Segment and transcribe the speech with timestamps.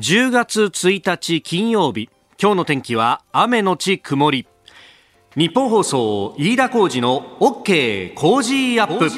[0.00, 2.08] 10月1日金曜日。
[2.40, 4.46] 今日の天気は雨のち曇り。
[5.36, 9.10] 日本放送飯田浩二の OK 工事アップ。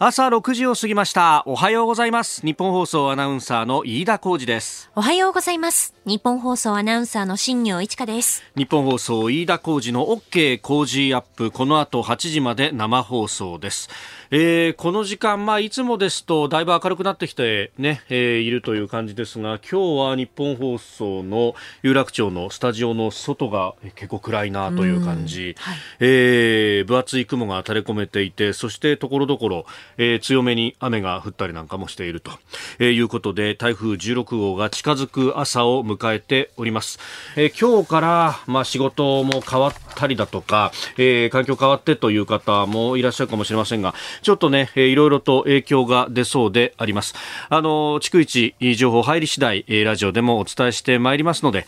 [0.00, 1.44] 朝6時を過ぎました。
[1.46, 2.44] おはようございます。
[2.44, 4.90] 日本放送アナウンサーの飯田浩二です。
[4.96, 5.94] おはようございます。
[6.04, 8.42] 日本放送アナウンサーの新業一華です。
[8.56, 11.52] 日本放送飯田浩二の OK 工事アップ。
[11.52, 13.88] この後8時まで生放送です
[14.34, 29.66] えー、この時間、まあ、いつもですとだいぶ明るくなってきてね、えー、いるという感じですが今日は日本放送の有楽町のスタジオの外が結構暗いなという感じ、はい、えー、分厚い雲が垂れ込めていてそしてところどころ、
[29.98, 32.30] えー、強めに雨が降ったりなんかもしていると、
[32.78, 36.98] えー、いうことで台風16号が近づく朝を迎えております、
[37.36, 43.92] えー、今日から、まあ、仕事も変わったりだとか、えー、環境変わってという方もいらっしゃるかもしれませんが
[44.22, 47.14] ちょっとね、いろいろと影響が出そうであります。
[47.48, 51.66] あの、逐一情報入り次第、ラジオでもお伝えしてまいりますので、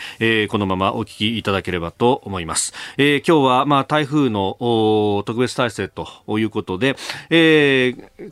[0.48, 2.72] このままお聞きいただければと思います。
[2.96, 4.56] 今日は、まあ、台風の
[5.26, 6.06] 特別体制と
[6.38, 6.96] いうことで、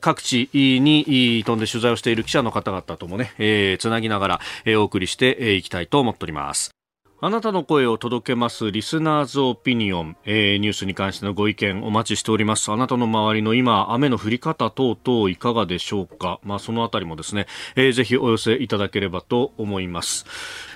[0.01, 4.41] 各地に飛んで取材をしている記者の方々ともね、つなぎながら、
[4.79, 6.82] お送りしていきたいと思っております。
[7.25, 12.73] あなたの声を届けますリスナーズオピニオン、えー、ニュースに関してのご意見お待ちしております。
[12.73, 16.41] あなたの周りの今、雨の降り方等々いかがでしょうか？
[16.43, 20.27] まあ、そのあたりもですね、えー、ぜひお寄せいただければと思います。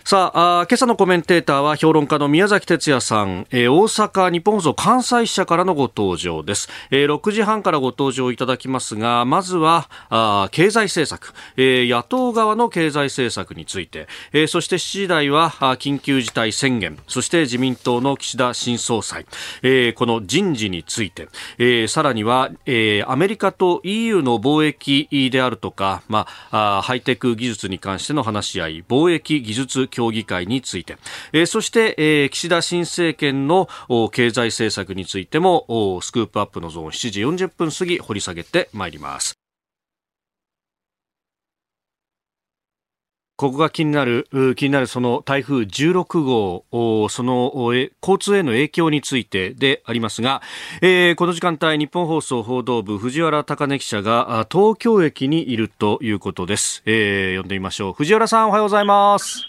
[0.07, 15.51] さああ今朝のコメンテーターは評論家の宮崎哲也さん、えー、大阪日本放送関西支社からのご登場です、えー、6時半からご登場いただきますがまずはあ経済政策、えー、野党側の経済政策について、えー、そして7時台は
[15.81, 19.27] 緊急事態宣言そして自民党の岸田新総裁、
[19.63, 30.99] えー、この人事について、えー、さらには、えー、アメリカと EU の貿易であるとか、まあ、ハイテク技術に関しての話し合い貿易技術協議会について、
[31.33, 33.69] えー、そして、えー、岸田新政権の
[34.13, 39.46] 経済政策についてもスクープアップのゾーン7時40分過ぎ掘り下げてまいります。
[43.37, 44.27] ここが気になる、
[44.57, 47.53] 気になるその台風16号、その
[48.03, 50.41] 交通への影響についてでありますが、
[50.81, 56.83] えー、この時間帯、日本放送報道部藤原貴根記者が東京駅にいるということです。
[56.87, 57.93] えー、呼んでみましょう。
[57.93, 59.43] 藤原さん、おはようございます。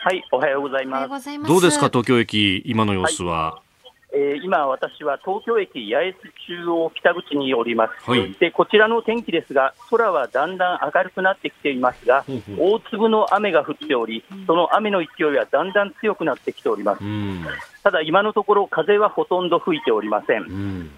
[0.00, 1.38] はい、おはようございます。
[1.48, 3.52] どうですか、東京駅、今の様子は？
[3.52, 3.69] はい
[4.12, 12.24] えー、今、私は東京駅八重洲中央北口におります、はい、でこちらの天気ですが、空はだんだん明るくなってきていますが、
[12.58, 17.02] 大粒の雨が降っており、その雨の勢いはだんだん強くなってきております、
[17.82, 20.90] ただ、今のところ、風はほとんど吹いておりません。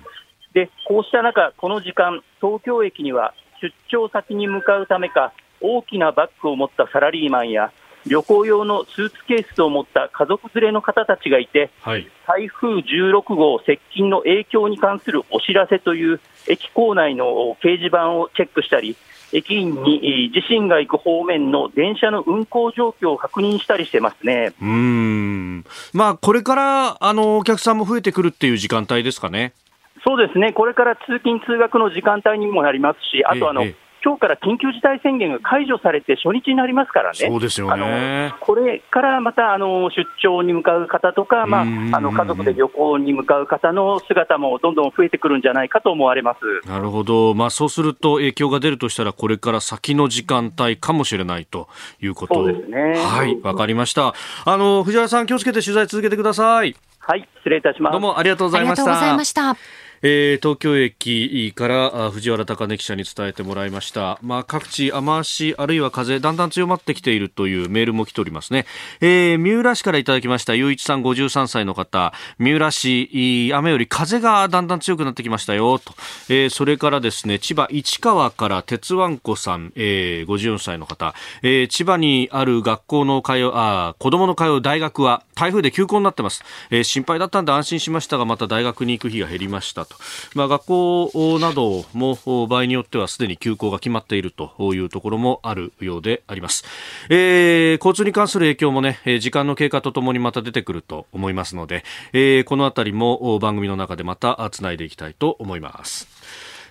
[0.54, 7.72] でこうした中、この時間、東京駅には出張先に向かうためか、大きなバッグを持ったサラリーマンや
[8.06, 18.96] 旅行用のスーツケースを持った家族連れの方たちがいて、はい、台風16号接近の影響に関するお知らせという駅構内の掲示板をチェックしたり、
[19.32, 24.52] 駅員に自身が行く方面の電車の運行状況を確認したりしてますね。
[24.60, 25.64] うん。
[25.94, 29.54] まあ、これからあのお客さんも増えてくるっていう時間帯ですかね。
[30.04, 41.64] そうですね、これから通勤・通学の時間帯にもなりますし、あとあの、ええ今日から緊急事態宣言が解除されて初日になりますからね、そうですよねこれからまたあの出張に向かう方とか、まあ、あ
[42.00, 51.68] の家族で旅行に向かう方の姿もどんどん増えてくるんじゃないかと思われますなるほど、まあ、そうすると影響が出るとしたら、これから先の時間帯かもしれないと
[52.00, 52.94] いうことそうですね。
[52.96, 54.14] はい、わかりました。
[54.44, 56.76] あの藤原さん、気をつけて取材続けてください。
[56.98, 57.92] はい、失礼いたします。
[57.92, 58.76] どうもありがとうございま
[59.24, 59.56] した。
[60.04, 64.18] えー、東京駅から藤原貴根記者に伝えてもらいました。
[64.20, 68.66] まあ、各地雨足あるいは風だんだん強まってきているというメールも来ておりますね。
[69.00, 70.54] えー、三浦市からいただきました。
[70.56, 72.12] 雄一さん53歳の方。
[72.40, 75.78] 三浦市、雨より風がだんだん強くなってきましたよ。
[75.78, 75.94] と。
[76.28, 81.14] えー、それからですね、千葉市川から鉄腕子さん、えー、54歳の方。
[81.42, 86.42] えー、千葉にある学校の通う、あ、子供の通う大学は台風で休校になってます。
[86.70, 89.98] えー、心配だったんで安心しましたが、また大学に行く日が減りましたと。
[90.34, 96.64] まあ、学校なども場合によってはすでに休校が決まっているというところもあるようであります。
[97.08, 106.08] えー、交通に関する影響もね、時間の経過とともにまた出てくると思いますので、えー、このあたりも番組の中でまたつないでいきたいと思います。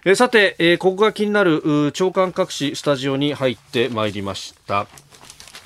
[0.04, 4.88] えさて、え、ここが気になる長官各紙スタジオに入ってまいりました。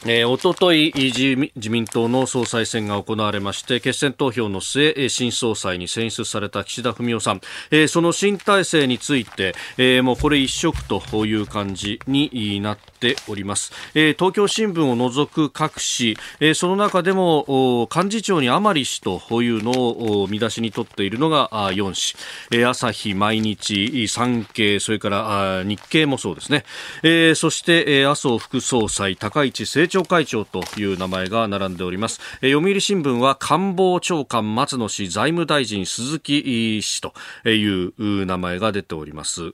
[0.07, 7.41] えー、おととい自民党の総裁選が行われまして決選投票の末新総裁に選出された岸田文雄さん、
[7.71, 26.63] えー、その新体制について、えー、もうこれ一色という感じになってております、えー、東京新聞を除く各紙、えー、その中でも幹事長に甘利氏というのを見出しに取っているのが4紙、えー、朝日毎日産経それから日経もそうですね、
[27.03, 37.13] えー、そして、えー、麻生副総裁高市政調会長という名前が並んでおります、えー、読売新聞は官房長官松野氏財務大臣鈴木氏と
[37.47, 39.53] いう名前が出ております。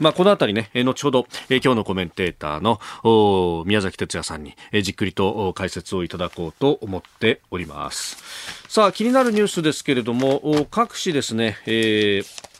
[0.00, 8.16] まあ、このあたりね、後ほどえ、今日のコメンテーターの宮崎哲也さんにじっくりと解説をいただこうと思っております。
[8.68, 12.54] さあ気になるニュースですけれども各紙ですね、えー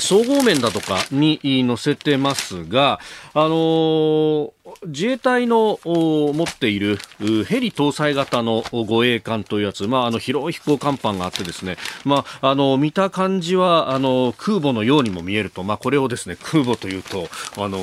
[0.00, 3.00] 総合面だとかに載せてますが、
[3.34, 4.52] あのー、
[4.86, 6.98] 自衛隊の持っている
[7.46, 17.78] ヘリ搭載型の護衛艦というやつ、まあ、あの広い飛行甲板があってですね、まあ、あの見た感じはあの空母のようにも見えると、まあ、これをですね空母というとあの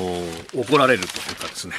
[0.54, 1.74] 怒られるというかですね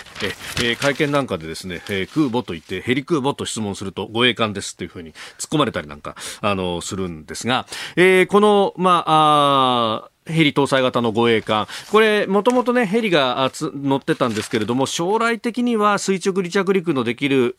[0.61, 7.65] え、え会見なんかでですね、え空母と言ってヘリ空母と質問すると護衛艦ですというふうに突っ込まれたりなんかあのするんですが、
[7.95, 11.67] えー、この、まあ、あヘリ搭載型の護衛艦。
[11.91, 17.55] これ、もともとね、ヘリが乗ってたんですけれども、将来的には垂直離着陸のできる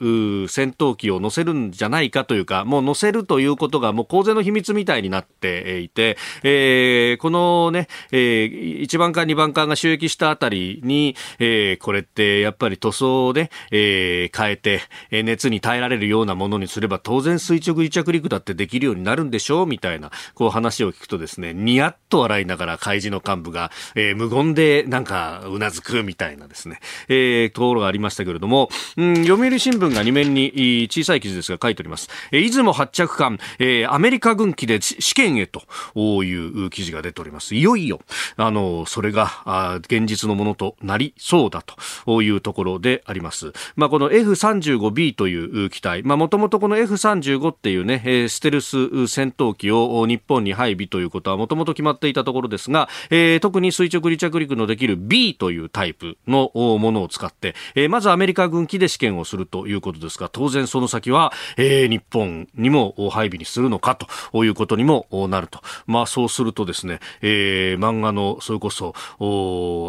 [0.48, 14.82] 戦闘機を乗せるんじゃないかというか、もう乗せるということがもう公然の秘密みたいになっていて、えー、このね、えー、1番艦、2番艦が収益したあたりに、えー、これってやっぱり塗装で、えー、変えて、
[15.24, 19.66] 熱に耐えられるようなものにすれば、当然垂直離着陸だってできるようになるんでしょう？
[19.66, 32.08] みたいな、こう話を聞くとですね、ニヤッと笑いながらから開示の幹部が、えー、無言でなんかうなずくみたいなですね、えー、ところがありましたけれども、うん、読売新聞が2面に小さい記事ですが書いております。
[32.32, 35.62] えー、出雲発着艦、えー、アメリカ軍機で試験へと
[36.24, 37.54] いう記事が出ております。
[37.54, 38.00] いよいよ、
[38.36, 41.62] あの、それがあ現実のものとなりそうだ
[42.04, 43.52] というところであります。
[43.76, 65.60] まあ、この F35B という機体、まあ、もともとこの F35 っていうね、ステルス戦闘機を日本に配備ということはもともと決まっていたところですが、えー、特に垂直離着陸のできる B というタイプのものを使って、えー、まずアメリカ軍機で試験をするということですが、当然その先は、えー、日本にも配備にするのかということにもなると。
[65.86, 68.94] まあそうするとですね、えー、漫画のそれこそ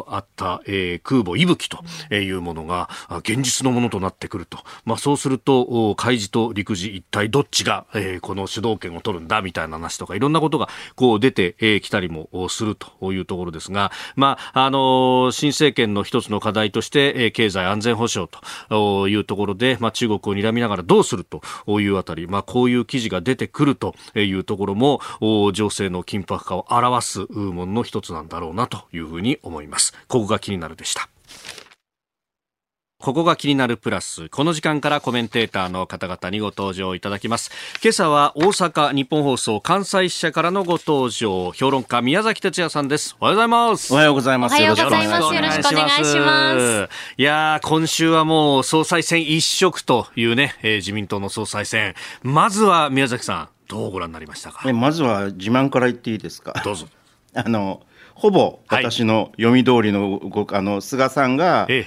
[0.10, 1.84] あった、えー、空母息吹と
[2.16, 2.90] いうものが
[3.20, 4.60] 現実のものとなってくると。
[4.86, 18.30] まあそうすると海事と陸自一体どっちが、えー、この主導権を取るんだみたいな話とかいろんなことがこう出てき、たりもするというところですが、まあ、あの、新政権の一つの課題として、経済安全保障
[18.70, 21.42] というところで、まあ、中国を睨みながらどうすると
[21.80, 25.02] いうあたり、まあ、こういう記事が出てくるというところも、
[25.54, 29.94] 情勢の緊迫化を表すものの一つなんだろうなというふうに思います。
[30.08, 31.10] ここが気になるでした。
[33.02, 34.28] ここが気になるプラス。
[34.28, 37.50] この時間からコメンテーターの方々にご登場いただきます。
[37.82, 43.16] 今朝は大阪日本放送関西支社からのご登場、評論家宮崎哲也さんです。
[43.22, 43.94] おはようございます。
[43.94, 44.52] おはようございます。
[44.52, 45.34] おはようございます。
[45.34, 46.90] よろしくお願いします。
[47.18, 51.96] いや今週はもう総裁選一色というね、えー、自民党の総裁選。
[52.22, 54.74] まずは宮崎さん、どうご覧になりましたか？
[54.74, 56.52] まずは自慢から言っていいですか？
[56.66, 56.86] どうぞ。
[57.34, 57.82] あの、
[58.20, 61.86] ほぼ私の読み通りの動く、あの菅さんが、え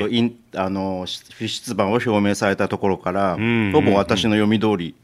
[0.00, 1.06] と、インあの
[1.38, 3.38] 不出馬を表明されたところから、
[3.72, 4.94] ほぼ私の読み通り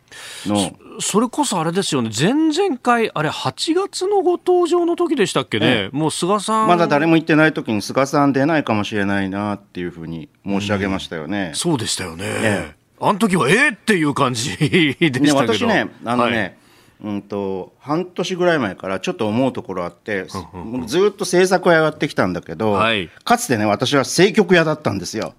[0.45, 0.77] の。
[1.01, 6.69] それこそあれですよね、前々回、あれ、8月のご登場の時でしたっけね、ええ、もう菅さん。
[6.69, 11.53] まだ誰も言ってない時に、菅さん出ないかもしれないなっていうふうに申し上げましたよね。
[11.55, 12.25] うそうでしたよね。
[12.27, 16.57] ええ、あの時は、ええっていう感じでしたけど、ね、私ね、あのね、はい
[17.03, 25.35] うんと、半年ぐらい前からちょっと思うところあって、ずっと政策をやってきたんだけど、はい、かつてね私は政局屋だったんですよ。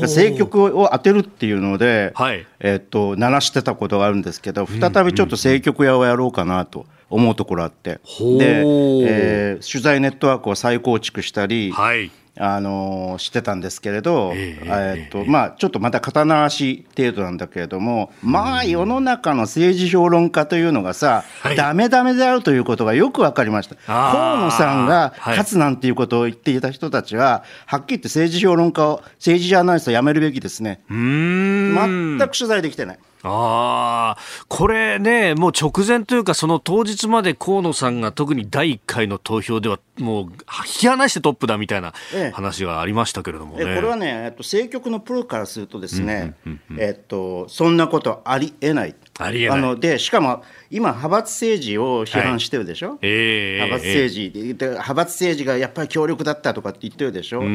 [0.00, 6.86] 政局を当てるっていうので、はい、えー、っと鳴らしてたことがあるんですけど再びちょっと政局屋をやろうかなと。
[7.10, 8.00] 思うところあって、
[8.38, 23.76] で、えー、取材ネットワークを再構築したり、はい、あのしてたんですけれど、えっとまあ、ちょっとまた刀足程度なんだけれども、まあ世の中の政治評論家というのがさ、はい、ダメダメであるということがよく分かりました。
[23.86, 30.82] 河野さんが勝つなんていうことを言っていた人たちは、はっきり言って政治評論家を政治ジャーナリストをやめるべきですね。
[30.88, 32.98] 全く取材できてない。
[33.22, 40.30] ああ、これね、もう直前というか、その当日まで河野さんが特に第1回の投票ではもう引
[40.64, 41.92] き離してトップだみたいな
[42.32, 43.64] 話がありましたけれども、ね。
[43.66, 46.34] ええ、これはね、えっと、政局のプロからするとですね、
[46.78, 48.94] えっと、そんなことありえない。
[49.18, 49.58] ありえない。
[49.58, 57.46] あのでしかも今、派閥政治を批判してるでしょ、はいえー、派閥政治、えー、で派閥政治がやっぱり強力だったとかって言ってるでしょ、うあ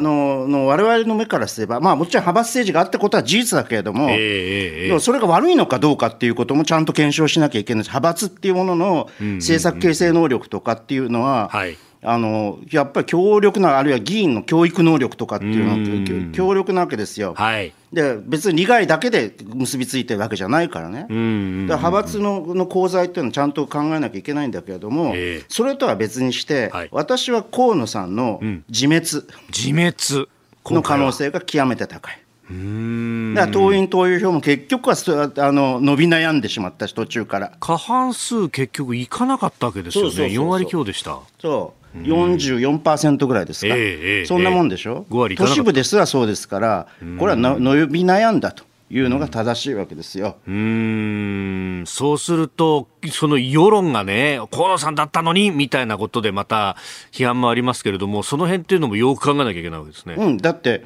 [0.00, 17.34] のの我々の目からすれば、まあ、もちろん派閥政治があったことは事実だけれども、えー、それが悪いのかどうかっていうこともちゃんと検証しなきゃいけない派閥っていうものの政策形成能力とかっていうのは、はいあのやっぱり強力な、あるいは議員の教育能力とかっていうのは強力なわけですよ。
[17.36, 21.02] はい、で別に利害だけで結びついてるわけじゃないからね。
[21.02, 30.28] だから派閥のの功罪っていうのをちゃんと考えなきゃいけないんだけれども、えー、それとは別にして、はい、私は河野さんの自滅、自滅。
[30.70, 32.22] の可能性が極めて高い。
[32.48, 37.52] だから党員・党友票も結局はあの伸び悩んでしまったし、途中から。
[37.60, 40.46] 過半数、結局いかなかったわけですよね、そうそうそうそう。
[40.46, 41.18] 4割強でした。
[41.40, 41.98] そう。
[41.98, 46.86] 44%ぐらいですか、えー、そんなもんでしょ、えー、都市部ですらそうですから、
[47.18, 48.64] これは伸び悩んだと。
[48.92, 50.36] いうのが正しいわけですよ。
[50.46, 51.84] うん。
[51.86, 56.76] そうすると、その世論がね、河野さんだったのにみたいなことで、また
[57.10, 60.84] 批判もありますけれども、その辺っていうのもよく考えなきゃいけないわけですね、うん、だって、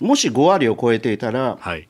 [0.00, 1.88] もし5割を超えていたら、はい、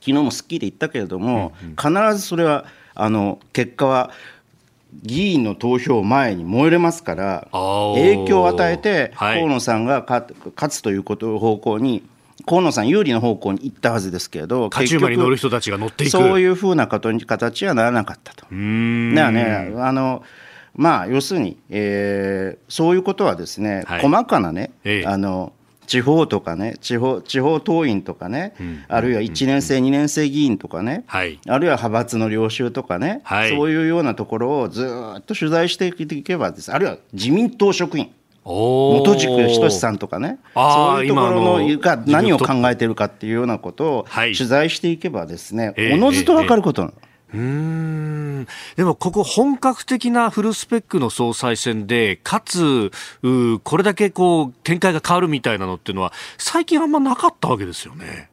[0.00, 4.10] 昨日も『スッキリ』で言ったけれども、うんうん、必ずそれはあの結果は
[5.02, 10.34] 議員の投票前に燃えれますから、影響を与えて、河野さんが勝
[10.70, 12.02] つということ方向に、
[12.46, 16.10] 河野さん有利の方向に行ったはずですけれど、勝ち馬に乗る人たちが乗っていく。
[16.10, 18.42] そういうふうな形はならなかったと。
[18.42, 20.22] だからねあの
[20.74, 25.52] まあ、要するに、えー、そういうことはですね、はい、細かなね、ええ、あの
[25.88, 34.86] 地方とかね地方地方党員とかね、うん、あるいは1年生、うん、2年生議員とかね、はい、あるいは派閥の領袖とかね、はい、そういうようなところをず
[35.18, 36.70] っと取材していけばです。
[36.72, 38.12] あるいは自民党職員。
[38.44, 46.94] 元軸仁さんとかね、そういうところのが何を考えてるかっていうようなことを取材していけばですね、おのずと分かることなの。
[46.96, 52.90] えーえーうんでもここ本格的なフルスペックの総裁選で、かつ、
[53.64, 58.30] これだけこう展開が変わるみたいなのっていうのは、最近あんまなかったわけですよね。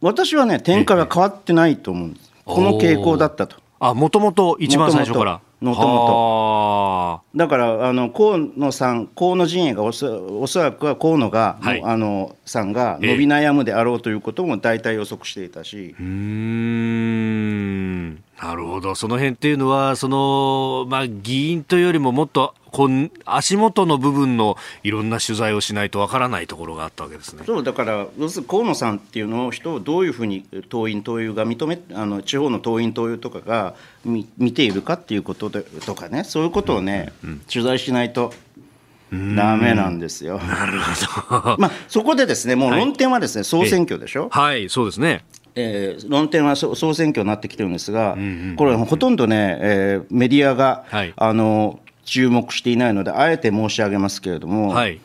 [0.00, 2.32] 私はね、展開は変わってないと思うんです。
[2.44, 3.56] この傾向だったと。
[3.78, 5.40] あ、もともと一番最初から。
[5.70, 7.38] もともと。
[7.38, 15.94] だからあの河野さん、河野陣営がおそおそらくは河野が、はい、あのさんが伸び悩むであろうということも大体予測していたし。
[15.98, 38.32] うんなるほど、その辺っていうのは、そのまあ、議員というよりももっとこん足元の部分のいろんな取材をしないとわからないところがあったわけですねそうだから、要するに河野さんっていうのを人をどういうふうに党員・党友が認めあの地方の党員・党友とかが見見ているかっていうことでとかね、そういうことをね、うんうん、取材しないと。
[39.12, 40.38] ダメなんですよ。
[40.38, 41.56] なるほど。
[41.62, 44.28] まあそこでですね、もう論点はですね、はい、総選挙でしょ？
[44.32, 45.24] はい、そうですね。
[45.56, 48.16] えー、論点は総選挙になってきてるんですが、
[48.56, 55.00] これ、ほとんどね、えー、メディアが、はい、あの注目していないので、あえて申し上げますけれども、はい、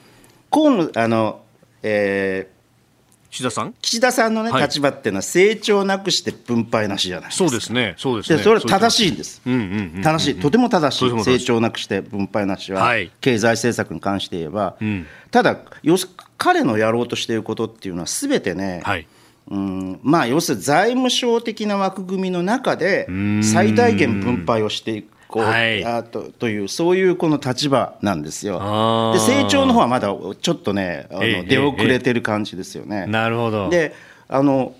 [0.50, 1.42] 河野あの、
[1.84, 3.76] えー、岸田さん？
[3.80, 7.48] 岸田さんのね、はい、立場っていうのは、成長なくして分配なしじゃないですか。
[7.48, 8.42] そうですね、そうですね。
[8.42, 9.42] それは正しいんです。
[9.46, 19.06] 正しい、とても正しい、成長なくして分配なしは、はい、経済政策に関して言えば、うん、ただ、要す彼のやろうとしていることっていうのは、すべてね、はい
[19.50, 23.08] うんまあ、要するに財務省的な枠組みの中で
[23.42, 25.20] 最大限分配をしていく。
[25.30, 29.14] こう、はい、あとというそういうこの立場なんですよ。
[29.14, 30.08] で成長の方はまだ
[30.42, 33.06] ちょっとねあの出遅れてる感じですよね。
[33.06, 33.94] なるほどで
[34.28, 34.74] あの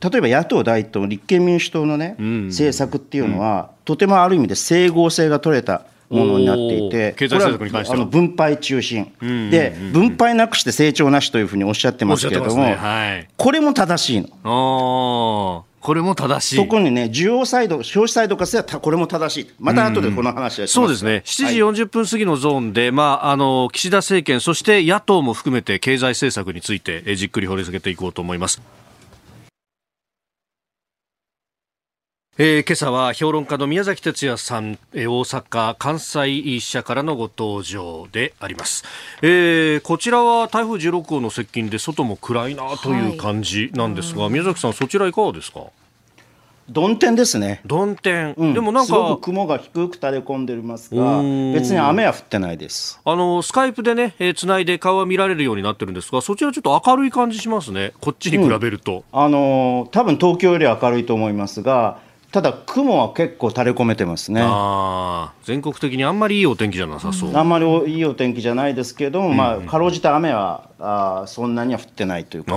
[0.00, 15.64] 例えば野党第一党立憲民主党のね、うん、政策っていうのは、うん、とてもある意味で整合性が取れたものになっていて、経済政策に関してはあの分配中心、で、分配なくして成長なしというふうにおっしゃってますけれども、ねはい、これも正しいの。
[15.80, 16.56] これも正しい。
[16.56, 19.50] そこにね、需要サイド、消費サイドからすれば、これも正しい。
[19.58, 21.22] また後でこの話はそうですね。
[21.24, 28.60] 7時40分過ぎのゾーンで、はい、まあ、あの、岸田政権、そして野党も含めて経済政策について、じっくり掘り下げていこうと思います。
[32.42, 38.82] えー、今朝は評論家の宮崎哲也さん、えー、大阪・関西支社からのご登場であります、
[39.20, 45.66] えー、こちらは台風16号の接近で外も暗いなという感じなんですが、はい、宮崎さんそちらいかがですか？
[46.72, 47.60] 曇天ですね。
[47.68, 51.18] 曇天、うん、でもなんかすごく雲が低く垂れ込んでますが、
[51.52, 52.98] 別に雨は降ってないです。
[53.04, 57.92] あのスカイプでね、えー、つないで顔は見られるようになってるんですが、そちらちょっと明るい感じしますね。
[58.00, 59.04] こっちに比べると。
[59.12, 62.08] うん、あの多分東京より明るいと思いますが。
[62.32, 64.40] ただ、雲は結構垂れ込めてますね。
[65.42, 72.56] 全国的にあんまりいいお天気じゃなさそう、あんまりいいお天気じゃないですけど、うん、まあ、かろうじて雨はあそんなには降ってないというか、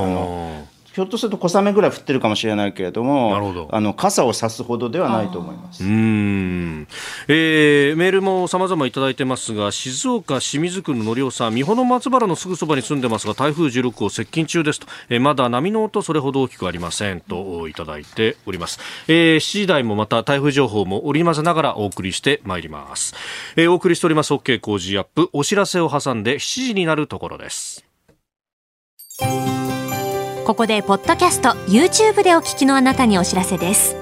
[0.94, 5.84] ひょっとすると小雨ぐらい降ってるかもしれないけれども、なるほどあの傘を差すほどではないと思います。
[5.84, 6.88] うん
[7.28, 18.80] えー、メールもさまざまいただいてますが、静岡清水区ののりおさん、三保松原のすぐそばに住んでますが、台風16号接近中ですと、えー、まだ波の音それほど大きくありませんといただいております。
[19.08, 23.16] えー、7時台もまた台風情報も織り交ぜながらお送りしてまいります。
[23.56, 27.84] えー、お送りしております OK 工事アップ、お知らせを挟んで7時になるところです。
[30.54, 33.96] ここでポッドキャスト YouTube でお聞きのあなたにお知らせです。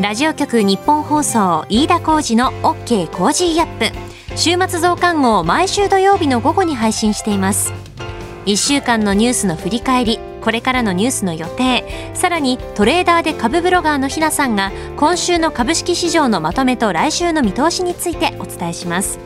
[0.00, 4.36] ラジオ局ニッポン放送飯田浩司の OK コージーアップ。
[4.36, 7.72] 週末増刊号毎週土曜日の午後に配信しています。
[8.46, 11.84] 1週間のニュースの振り返りこれからのニュースの予定。
[12.14, 19.20] さらにトレーダーで株ブロガーのひなさんが今週の株式市場のまとめと来週の見通しについてお伝えします。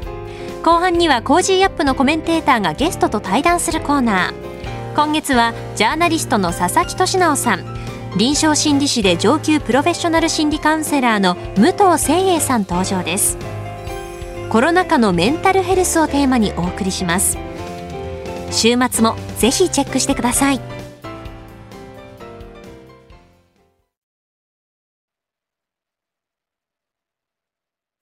[0.63, 4.64] 後半にはコージーアップのコメンテーターがゲストと対談するコーナー。
[4.95, 7.65] 今月はジャーナリストの佐々木俊尚さん。
[8.17, 13.37] 臨床心理士で上級プロフェッショナル心理カウンセラーの武藤清栄さん登場です。
[14.51, 17.37] コロナ禍のメンタルヘルスをテーマにお送りします。
[18.53, 20.61] 週末もぜひチェックしてください。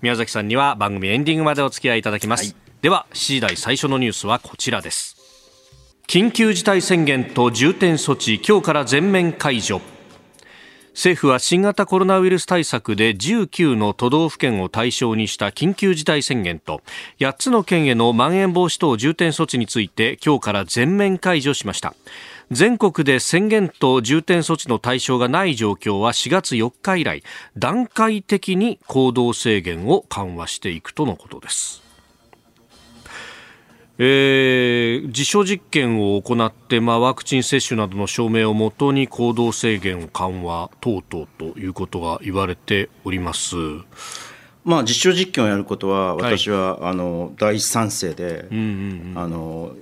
[0.03, 5.22] 宮崎さんには番組エンディングまでお付き合いいただきます、はい、では7時台最初のニュースはこちらです
[6.07, 9.81] 緊急事態宣言と重点措置今日から全面解除。
[10.93, 16.83] 政府は新型コロナウイルス対策で19の都道府県を対象にした緊急事態宣言と
[17.19, 21.95] 8つの県へのまん延防止等重点措置について今日から全面解除しました。
[22.51, 27.23] 全国で宣言と重点措置の対象がない状況は4月4日以来
[27.57, 31.83] 段階的に行動制限を緩和していくとのことです。
[34.05, 43.55] えー、実証実験を行って、まあ、ワクチン接種などの証明をもとに行動制限を緩和等々ということが言われております。
[44.65, 49.77] まあ、実証実験をやることは私は、はい、あの大賛成で、うんうんうん、あの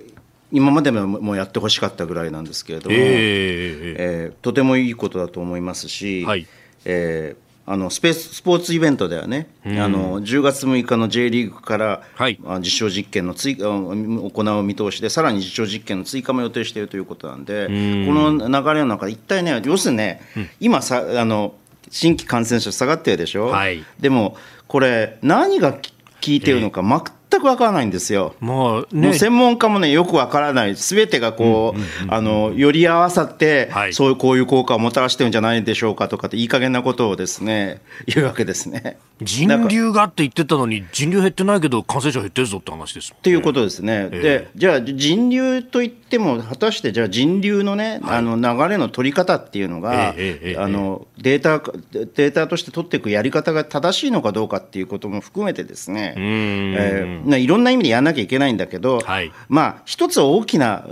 [0.51, 6.45] 今までももうやってほしかったぐらいなんですけれども、えー、えー、とてもいいことだと思いますし、はい、
[6.85, 21.53] えーあのスペーススポーツイベントではね、うん、あの10月6日の J リーグから、はい、実証実験の追行う見通しでさらに実証実験の追加も予定しているということなんで、うん、この流れの中で一体ね要するにね、うん、今さあの
[21.89, 25.79] 新規感染者下がってるでしょ、はい、でもこれ何が効
[26.27, 28.35] いてるのか全全くわからないんですよ。
[28.39, 30.75] もう、ね、もう専門家もね、よくわからない。
[30.75, 38.97] すべてがこう、あの、より合わさって、はい、そういうこういう効果をもたらしてるんじゃないでしょうかとかって、いい加減なことをですね、言うわけですね。
[39.21, 44.09] 人流がって言ってたのに、人流減ってないけど、感染者減ってるぞって話です、ね、っていうことですね。
[44.11, 51.59] えー、で、じゃあ、人流といっても、果たしてじゃあ人流のね、はい、あの流れの取り方っていうのが、えー、あのデータ、
[51.91, 60.85] データとして取っていくやり方が正しいのかどうかっていうことも含めてですね、えーいろんな意味でやらなきゃいけないんだけど、はい、まあ一つ大きな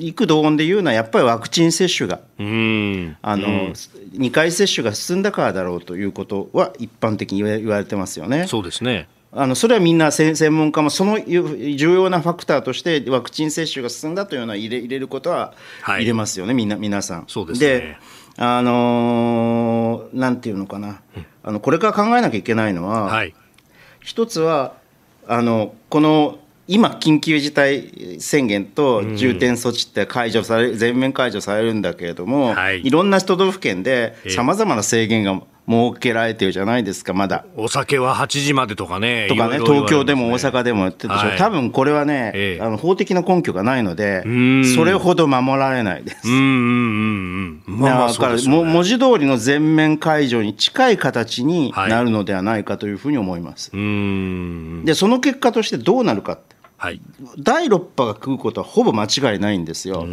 [0.00, 3.16] 幾同音で言うのはやっぱりワクチン接種がうん。
[3.22, 8.46] あの、うん、2回接種が進んだからだろうということは一般的に言われてますよね。
[8.46, 9.08] そうですね。
[9.36, 17.24] あのそれはみんな専門家もその重要なファクターとしてワクチン接種が進んだというのは入れ入れることは入れますよね、はい、みんな皆さん。
[17.26, 17.96] そうですね、で
[18.36, 21.00] あのー、なんていうのかな、
[21.42, 23.34] あのこれから考えなきゃいけないのは、はい、
[24.00, 24.74] 一つは
[25.28, 37.44] あのこの今、緊急事態宣言と重点措置って解除され、全面解除されるんだけれども、はい、いろんな都道府県でさまざまな制限が設けられてるじゃないですか、まだ。
[37.56, 39.26] お酒は8時までとかね。
[39.28, 44.22] とかね、東京でも大阪でもやってるでしょ、はい、多分これはね、ええ、あの法的な根拠がないので、
[44.74, 46.28] それほど守られないです。
[46.28, 53.70] うんうんうんまあ、だから、ね、文字通りの全面解除に近い形になるのではないかというふうに思います。
[53.74, 53.80] は
[54.82, 56.53] い、で、その結果としてどうなるかって。
[56.84, 57.00] はい、
[57.38, 60.00] 第6波が来ることはほぼ間違いないんですよ。
[60.00, 60.06] こ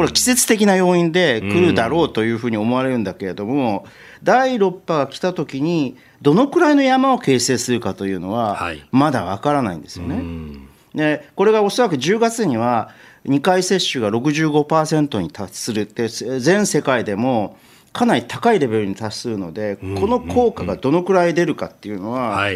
[0.00, 3.84] れは季節的な要因で来るだろうというふうに思われるんだけれども、
[4.22, 8.58] 第6波が来たときに、どのくらいの山を形成するかというのは、
[8.90, 10.22] まだわからないんですよね。
[10.94, 12.88] でこれがおそらく10月には、
[13.26, 17.58] 2回接種が65%に達するって、全世界でも
[17.92, 22.48] かなり高いレベルに達するので、この効果がどのくらい出るかっていうのは、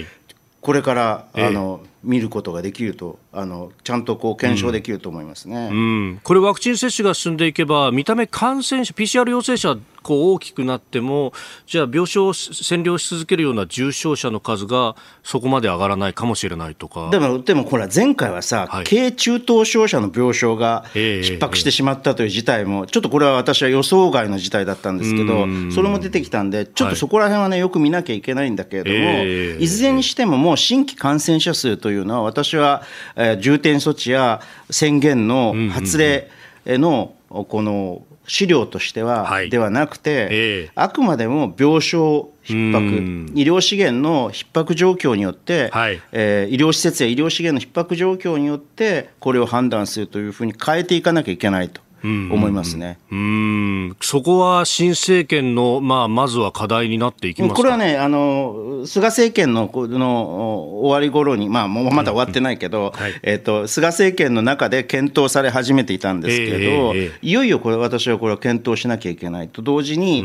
[0.60, 11.32] これからあの、見ることができるとあのちゃんとこう検証できると思いますね、うん、うん、これワクチン接種が進んでいけば見た目感染者 PCR 陽性者こう大きくなっても
[11.66, 17.10] じゃあ病床を占領し続けるような重症者の数がそこまで上がらないかもしれないとか。
[17.10, 32.82] でもでもこれは前回はさ、はい、軽中等症者の病床が逼迫してしまったという事態も、ちょっとこれは私は予想外の事態だったんですけど、それも出てきたんで、ちょっとそこら辺はね、よく見なきゃいけないんだけれども、いずれにしてももう新規感染者数というのは、私は、
[33.16, 36.28] えー、重点措置や宣言の発令
[36.66, 51.80] のこの資料としては、はい、ではなくて、えー、あくまでも病床逼迫、医療資源の逼迫状況によって、はい、えー、医療施設や医療資源の逼迫状況によって、これを判断するというふうに変えていかなきゃいけないと。
[52.02, 52.98] 思いますね。
[53.10, 70.22] うん、そこは新政権の、まあ、まずは課題になっていきますこれはね、あの菅政権のこの終わり頃に、まあ、もうまだ終わってないけど、はい、えーと、菅政権の中で検討され始めていたんですけど、えー、いよいよこれ、私はこれは検討しなきゃいけないと同時に、え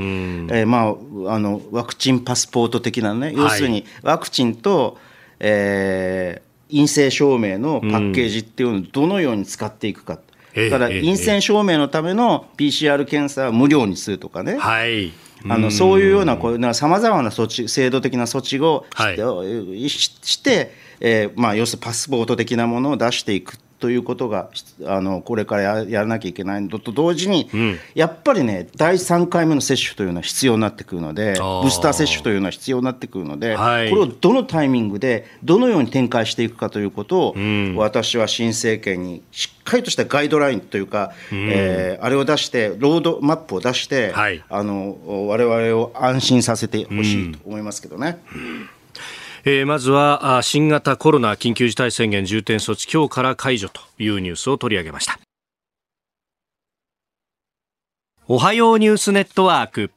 [0.63, 0.95] ー、ま
[1.27, 4.97] あ、あのワクチンパスポート的なね、要するにワクチンと、
[5.39, 10.19] えー、陰性証明のパッケージっていうのをどのように使っていくか。
[10.55, 15.11] だから陰性証明のための PCR 検査は無料にするとかね、はい、
[15.49, 18.85] あのそういうようなさまざまな措置制度的な措置を
[19.89, 24.49] し,、して、えーまあ、要するにパスポート的なものを出していくということが
[24.85, 26.79] あのこれからやらなきゃいけないの。
[26.79, 48.19] と同時に、うん、やっぱりね第3回目の接種というのは必要になってくるのでブースター接種というのは必要になってくるので、はい、これをどのタイミングでどのように展開していくかということを、うん、私は新政権にしっかりとしたガイドラインというか、うん、えー、あれを出してロードマップを出して、はい、あの我々を安心させてほしいと思いますけどね。
[48.33, 48.69] うん
[49.45, 55.19] えー、まずは新型コロナ緊急事態宣言重点措置今日から解除というニュースを取り上げました。
[58.25, 59.91] おはようニュースネットワーク。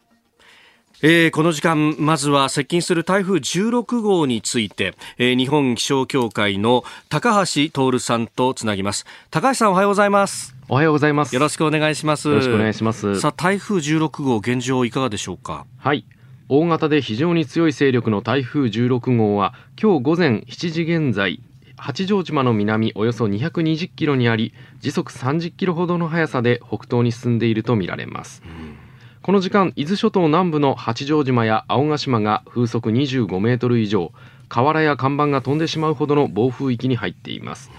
[1.01, 9.07] えー、この時間まずは接近する台風16号について、えー、日本気象協会の高橋徹さんとつなぎます。
[9.31, 10.57] 高橋さんおはようございます。
[10.69, 11.33] おはようございます。
[11.33, 12.29] よろしくお願いします。
[12.29, 13.21] よろしくお願いします。
[13.21, 15.67] さあ台風16号現状いかがでしょうか？
[15.79, 16.05] はい
[16.49, 21.41] 大型で非常に強い勢力の台風16号は今日午前7時現在
[21.77, 28.77] 八丈島の南およそ220キロにあり時速30キロほどの速さで北東に進んでいるとみられます、うん、
[29.23, 34.13] この時間伊豆諸島南部の八丈島や青ヶ島が風速25メートル以上
[34.49, 37.71] 瓦や看板が飛んでしまうほどの暴風域に入っています。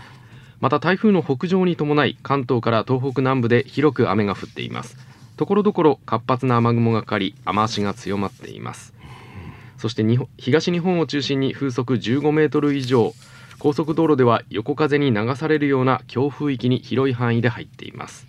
[0.60, 4.98] また台風の北上に伴い関東から東北南部で広く雨が降っています。
[5.38, 8.94] ところどころ活発な雨雲がかかり雨足が強まっています。
[9.78, 10.04] そして
[10.38, 13.14] 東日本を中心に風速15メートル以上
[13.60, 18.28] 高速道路では横風に流されるような強風域に広い範囲で入っています。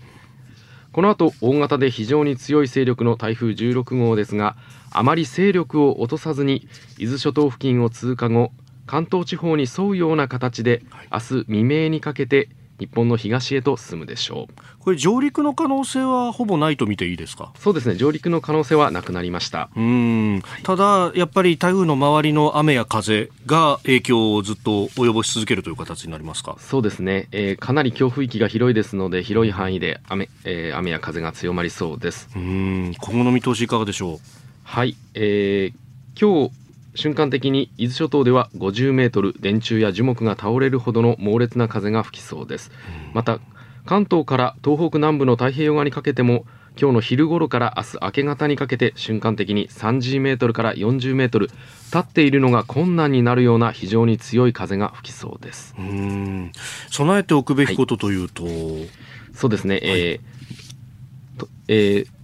[0.92, 4.57] この後大型で非常に強い勢力の台風16号ですが
[4.90, 6.66] あまり勢力を落とさずに
[6.99, 8.53] 伊豆諸島付近を通過後
[8.87, 14.55] 関東地方に沿うような形で明日未明にかけて日本の東へと進むでしょう。
[14.79, 17.53] これ上陸の可能性はほぼないと見ていいですか？
[17.59, 17.97] そうですね。
[17.97, 19.69] 上陸の可能性はなくなりました。
[19.77, 20.43] うん。
[20.62, 26.57] ただやっぱり台風の周りの雨や風が影響をずっと及ぼし続けるという形になりますか？
[26.61, 32.29] そうですね、えー、かなり強風域が広いですので広い範囲で雨,、えー、雨や風が強まりそうです。
[32.35, 32.95] うん。
[32.99, 34.19] 今後の見通しいかがでしょう？
[34.62, 36.55] はい、えー、今日
[36.98, 42.72] 瞬間的に伊豆諸島では50メートル電柱や樹木が倒れるほどの猛烈な風が吹きそうです、
[43.08, 43.38] うん、また
[43.87, 46.44] 関東から東北南部の太平洋側にかけても
[46.76, 55.74] 今日の昼頃から明日明け方にかけて瞬間的に30メートルから40メートル立っているのが困難になるような非常に強い風が吹きそうです。
[55.78, 56.52] うん。
[56.90, 58.88] 備えておくべきことというと、はい、
[59.34, 60.20] そうですね、はい、えー
[61.68, 62.17] えー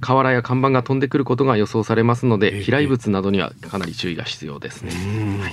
[0.00, 4.92] 瓦や看板が飛んでくることが予想されますので、飛来物などにはかなり注意が必要ですね。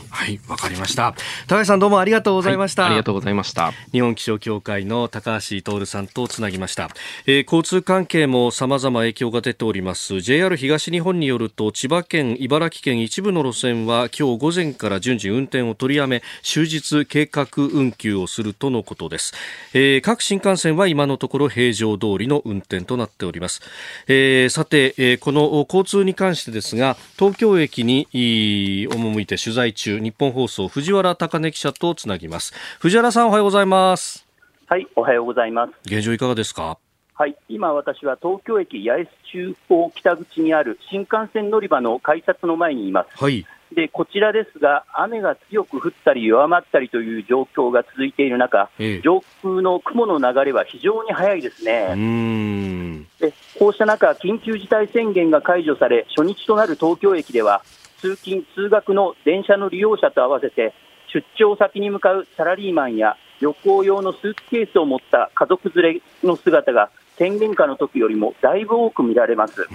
[0.10, 1.14] はい、わ、はい、かりました。
[1.48, 3.74] 高橋さんどうもありがとうございました、はい、ありがとうございました。
[3.92, 6.90] 日本気象協会の高橋徹さんとつなぎました。
[7.26, 10.22] えー、交通関係も様々影響が出ております。
[10.22, 19.34] JR 東日本によると、千葉県、茨城県一部の路線は今日午前から順次運転を取りやめ、終日計画運休をするとのことです。
[19.74, 23.62] えー、各新幹線は今のところ平常通りの運転となっております。
[24.08, 32.54] えー、さて、えー、この交通に関してですが東京駅に赴いて取材中日本放送藤原貴根記者とつなぎます。
[32.80, 34.26] 藤原さんおはようございます。
[34.68, 35.74] はいおはようございます。
[35.86, 36.78] 現状いかがですか？
[37.14, 43.24] はい今私は東京駅八重洲中央北口にある新幹線乗り場の改札の前にいます。
[43.24, 53.06] はいでこちらですが、雨が強く降ったり弱まったりという状況が続いている中、ええ、上空の雲の流れは非常に速いですね。
[53.20, 57.62] でこうした中、緊急事態宣言が解除され、初日となる東京駅では、
[58.00, 60.74] 通勤・通学の電車の利用者と合わせて、
[61.12, 69.68] 出張先に向かうサラリーマンや旅行用のスーツケースを持った家族連れの姿が宣言下の時よりもだいぶ多く見られます。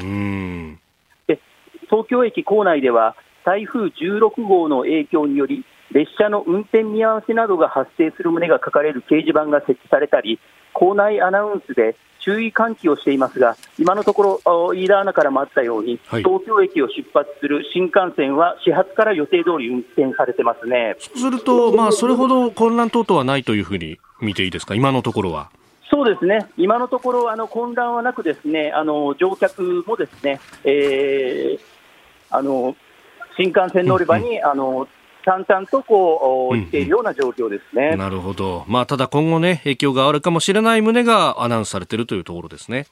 [1.27, 1.39] で
[1.85, 10.39] 東京駅構内では台風16号の影響により列車の運転見合わせなどが発生する旨が書かれる掲示板が設置されたり
[10.73, 20.97] 構内アナウンスで注意喚起をしていますが、今のところ、飯田アナからもあったように、はい、東京駅を出発する新幹線は始発から予定通り運転されてますね。
[20.99, 25.51] そうすると、まあ、それほど混乱等々はないというふうに見ていいですか、今のところは。
[25.91, 31.61] そうですね、今のところあの混乱はなく、ですねあの乗客もですね、えー、
[32.31, 32.77] あの
[33.37, 34.89] 新幹線乗り場に、あの
[35.25, 37.87] 淡々とこう、言っているような状況ですね。
[37.87, 38.65] うんうん、なるほど。
[38.69, 42.87] まあ、ただ今後ね、影響があるかもしれない旨がアナウンスされているというところですね。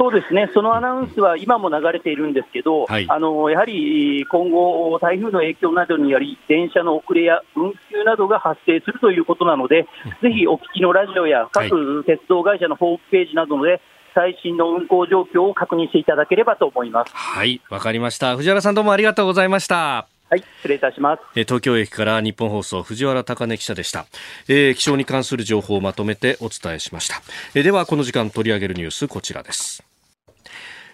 [0.00, 9.86] そうですね、そのアナウンスは今も流れているんですけど、はい、あのやはり今後、台風の影響などにより、電車の遅れや運休などが発生するということなので、
[10.22, 13.82] ぜひお聞きのラジオや各鉄道会社のホームページなどで、
[14.14, 17.12] 最新の運行状況を確認していただければと思います。
[17.14, 18.36] はい、わかりました。
[18.36, 20.06] 藤原さんどうもありがとうございました。
[20.30, 21.22] はい、失礼いたします。
[21.34, 24.06] 東京駅から日本放送藤原貴根記者でした。
[24.48, 27.16] えー、気象に関する情報をまとめてお伝えしました。
[27.54, 29.82] えー、ではこの時間取り上げるニュースこちらです。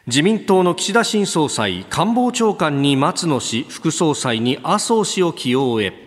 [0.07, 6.06] 自民党の岸田新総裁、官房長官に松野氏、副総裁に麻生氏を起用へ。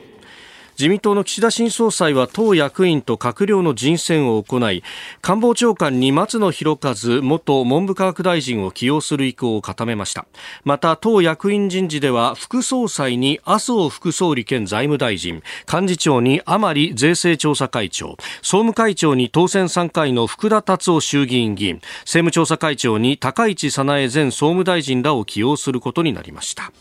[0.80, 4.82] 自民党の岸田新総裁は党役員と閣僚の人選を行い
[5.20, 10.26] 官房長官に松野博一元文部科学大臣を起用する意向を固めました。
[10.64, 26.72] また党役員人事では副総裁に麻生副総理兼財務大臣幹事長に甘利税制調査会長総務会長に当選3回の福田達夫衆議院議員政務調査会長に高市早苗前総務大臣らを起用することになりました。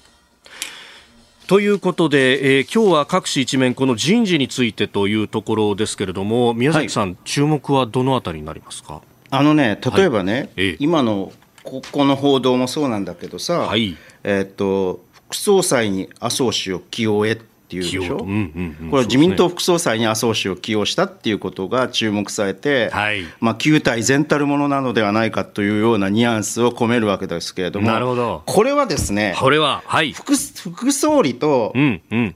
[1.49, 9.01] ということで、えー、今日は各紙一面この人事についてというところですけれども宮崎さん、はい、注目はどのあたりになりますか？
[9.31, 10.51] あのね例えばね、はい。
[10.57, 11.33] えー、今の
[11.65, 28.43] ここの報道もそうなんだけどさ、はい、えー、っと副総裁に麻生氏を起用へっていうでしょ、うんうんうん、これは自民党副総裁に麻生氏を起用したっていうことが注目されて、はい、まあ、旧体全たるものなのではないかというようなニュアンスを込めるわけですけれども、なるほど。
[28.47, 31.75] これはですね、これは、はい、副副総理と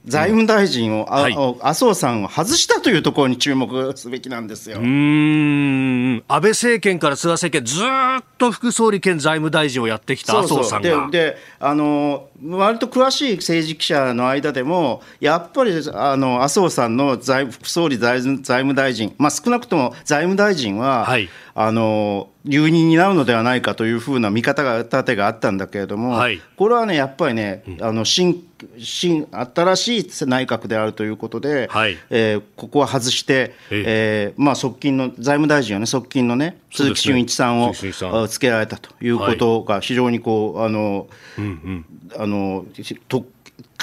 [0.05, 4.77] 財務大臣を、うんうん、麻生さんを外したというところに注目すべきなんですよ。
[4.79, 6.23] うん。
[6.27, 10.89] 安倍政権から菅政権、ずっと副総理兼財務大臣をやってきた麻生さんが。
[10.89, 11.11] そうそう。
[11.11, 28.45] でであの割と詳しい政治記者の間でも、やっぱりあの麻生さんの財副総理財務大臣、まあ、少なくとも財務大臣は、はい、あの留任になるのではないかというふうな見方が立てがあったんだけれども、はい、これはね、やっぱりね、あの新
[28.77, 37.73] 新新しい内閣であるということで、はい、えー、ここは外して、えーまあ、側近の財務大臣はね、側近のね、鈴木俊一さんを
[38.27, 41.07] つけられたということが、非常にこう、あの、
[41.37, 41.85] うんうん、
[42.17, 42.65] あの
[43.07, 43.25] と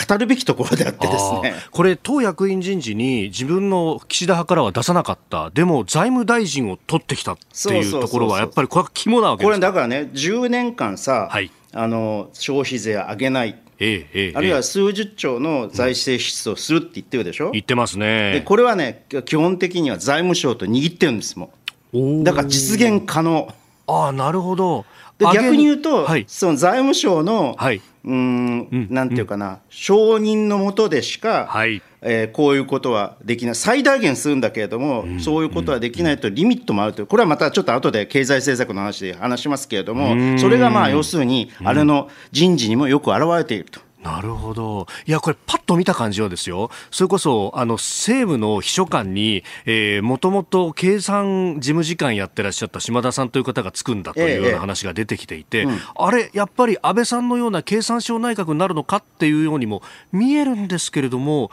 [0.07, 1.55] 語るべきところであってですね。
[1.71, 13.59] これ、党役員人事に自分の岸田派からは出さなかった、でも財務大臣を取ってきたっていうところは、やっぱりこれは肝なわけこれだからね、10年間さ、はい、あの消費税上げない。
[13.83, 18.33] ええあるいは数十兆の財政支出をするって言ってるでしょ、うん、言ってますね。
[18.35, 21.51] でこれはね、基本的には財務省と握ってるんですも
[21.95, 23.49] ん、だから実現可能。
[23.87, 24.85] ああなるほど
[25.21, 31.83] で逆に言うと、はい、その財務省の、はい、うんなんていうかな、承認のもとでしか、はい。
[32.03, 43.81] えー、こういうことはできない、最大限するんだけれども、うん、そういうことはできないとリミットもあるという、これはまたちょっと後で経済政策の話で話しますけれども、それがまあ要するに、あれの人事にもよく表れていると。
[44.03, 44.87] なるほど。
[45.07, 59.83] いや、これ、パッと見た感じはですよ、それこそ、あの、政務の秘書官に、えー、もともと計算事務次官やってらっしゃった島田さんという方がつくんだというような話が出てきていて、ええうん、あれ、やっぱり安倍さんのような経産省内閣になるのかっていうようにも
[60.13, 61.51] 見えるんですけれども、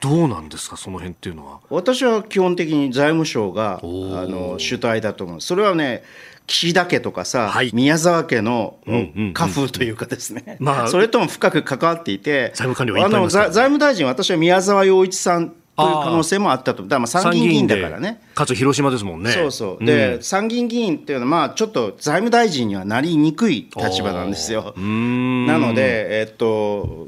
[0.00, 1.60] どうなんですか、その辺っていうのは？
[1.70, 5.40] 私は基本的に財務省があの主体だと思う。
[5.40, 6.02] それはね、
[6.52, 18.20] 岸田家とかさ、はい、宮沢家の家風というかですね、まあ、それとも深く関わっていて、財務官僚あの財務大臣、私は宮沢洋一さんという可能性もあったと、だまあ参議院議員だからね。
[18.34, 19.32] かつ広島ですもんね。
[19.32, 19.84] そうそう。
[19.84, 24.74] で、うん、参議院議員っていうのは、まあ、ちょっと財務大臣にはなりにくい立場なんですよ。
[24.76, 27.06] なので、えっと、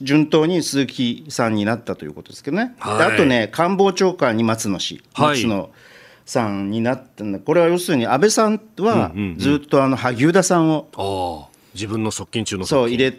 [0.00, 2.74] 順当に鈴木さんになったということですけどね。
[2.78, 5.68] はい、あとね、官房長官に松野氏、松野
[6.30, 7.40] さんになったんだ。
[7.40, 13.16] これは要するに安倍さんはずっとあの萩生田さんを、自分の側近中のそう入れ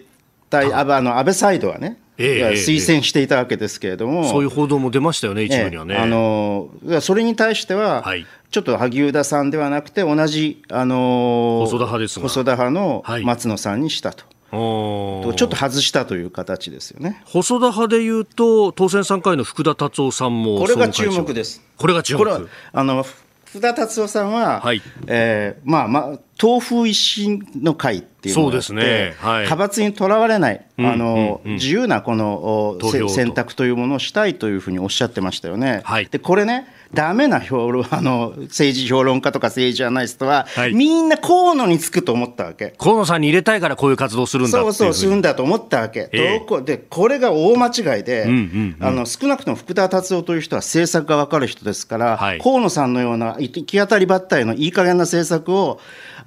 [0.49, 5.95] たいあの安倍サイドはね、ええ、推薦していたわけですけれども、そういう報道も出ましたよね、一部にはね。
[5.95, 6.69] あの
[7.01, 14.23] それに対しては、はい、ちょっと萩生田さんではなくて、同じ、あの細田派です細田派の松野さんにしたと。
[14.23, 17.21] はい、ちょっと外したという形ですよね。
[17.25, 21.61] 細田派でいうと、当選3回の福田達夫さんもこれが注目です。
[21.77, 22.49] これが注目。
[22.73, 23.03] あの
[23.45, 24.81] 福田達夫さんは、はい。
[25.07, 29.15] えーまあまあ、東風維新の会っていうのがあって、ね。
[29.19, 35.81] はい、派閥にとらわれない、あの、うんうん、自由なこの選択というものをしたいというふうにおっしゃってましたよね。
[35.83, 42.73] はい、でこれねダメな評論 あの政治評論家とか政治ジャーナリストは、はい、みんな河野につくと思ったわけ。
[42.77, 55.79] 河野さんに入れたいからこういう活動するんだそうそうするんだと思ったわけ、えー、でこれが大間違いで、うんうんうん、あの少なくとも福田達夫という人は政策が分かる人ですから、はい、河野さんのような行き当たりばったりのいい加減な政策を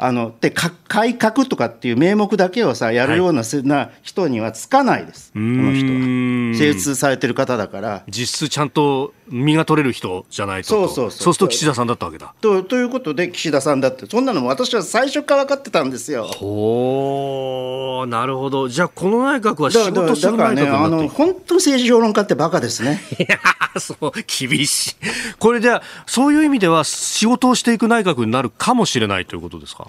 [0.06, 6.58] あので改革とかっていう名目だけをさやるような,、な人にはつかないです、この人は。
[6.58, 8.02] 精通されてる方だから。
[8.08, 12.34] 実質ちゃんと身が取れる人じゃないとそうそうそうそうすると岸田さんだったわけだ。
[12.40, 16.24] とということで岸田さんだってそんなのも私は最初から分かってたんですよ。
[16.24, 23.00] ほーなるほどじゃあこの内閣は仕事する内閣ね、あの本当政治評論家ってバカですね。
[23.18, 23.38] いや
[23.80, 24.96] そう厳しい
[25.38, 29.88] これではそういう意味では仕事をしていく内閣になるかもしれないということですか？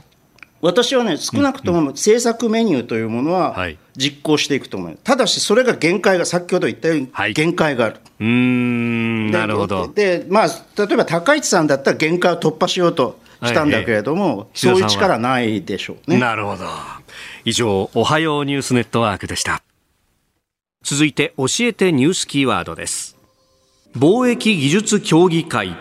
[0.61, 3.55] 私はね、少なくとも政策メニューというものは
[3.95, 7.97] 実行していくと思う、ただし、それが限界が、先ほど言ったように、限界がある。
[8.19, 9.91] うんなるほど。
[9.93, 16.17] でまあ、例えば高市さんだったら限界を突破しようとしたんだけれども、はい、そういう力ないでしょうね。
[16.17, 16.65] なるほど。
[17.43, 19.61] 以上、おはようニュースネットワークでした。
[20.83, 23.17] 続いて、教えてニュースキーワードです。
[23.97, 25.75] 貿易技術協議会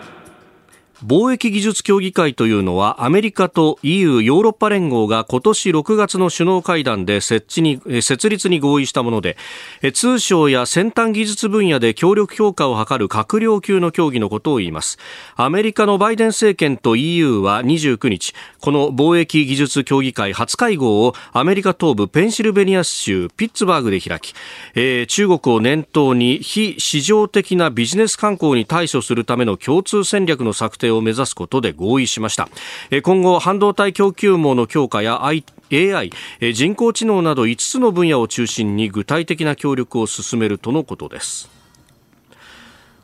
[1.03, 9.37] 貿易技術協議会というのはアメリカと EU ヨーロッパ連合が今年6月の首脳会談で設置に設立に合意したもので
[9.93, 14.97] 通商や先端技術分野で協力強化を図る閣僚級の協議のことを言います。
[15.35, 24.33] アメリカのバイデン政権と EU は29日この貿易技術協議会初会合をアメリカ東部ペンシルベニア州ピッツバーグで開き、
[24.75, 32.49] えー、中国を念頭に非市場的なビジネス観光に対処するための共通戦略の策定を目指すことで合意しました。
[33.03, 35.45] 今後半導体供給網の強化や AI
[36.53, 41.49] 人工知能など5つの分野を中心に具体的な協力を進めるとのことです。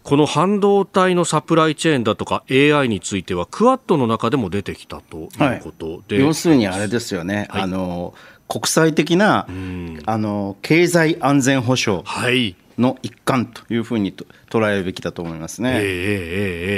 [0.04, 5.30] この半導体のサプライチェーンだとか AI についてはクアッドの中でも出てきたという
[5.62, 8.16] ことで、はい、要するにあれですよね、はい、あの
[8.48, 9.48] 国際的な
[10.06, 14.14] あの経済安全保障、はい、の一環というふうに
[14.50, 15.72] 捉えるべきだと思いますね。
[15.72, 15.90] えー、えー、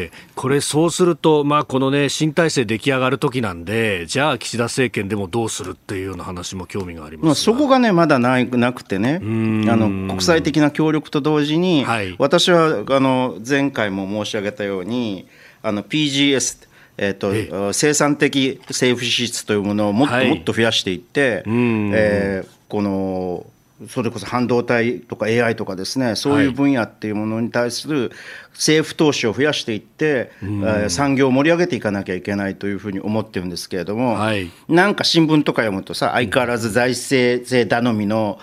[0.06, 15.28] えー、これ、そうすると、まあ、このね、新体制出来上がる時なんで、じゃあ、岸田政権でもどうするっていうような話も興味がありますそこがね、まだないなくてね、あの国際的な協力と同時に、はい、私はあの前回も申し上げたように、
[15.62, 23.46] あの PGS、えーと、生産的政府支出というものをもっともっと増やしていって、はい、えー、この
[23.90, 28.12] それこそ半導体とか AI とかですねそういう分野っていうものに対する
[28.52, 38.40] 政府投資を増やしていって、はい、産業を盛り上げていかなきゃいけないというふうに思ってるんですけれども、はい、なんか新聞とか読むとさ相変わらず財政税頼みの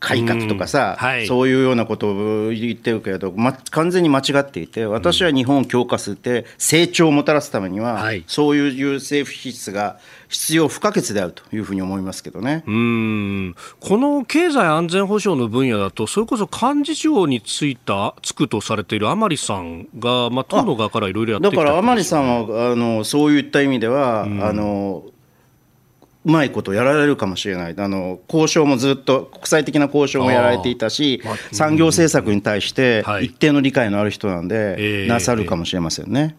[0.00, 12.62] 改革とかさ、はい、そういうようなことを言ってるけれど、ま、完全に間違っていて、私は日本を強化するって、成長をもたらすためには、はい、そういう政府支出が必要不可欠であるというふうに思いますけどね。
[12.66, 13.56] うん。
[13.80, 25.04] この経済安全保障の分野だと、それこそ幹事長についた、つくとされている甘利さんが、まあ、党の側からいろいろやってだから甘利さんはあの、そういった意味では、あの
[26.28, 27.74] うまいことやられるかもしれない。
[27.78, 36.36] あの交渉もずっと国際的な交渉もやられていたし産業政策に対して一定の理解のある人なんで、なさるかもしれませんね、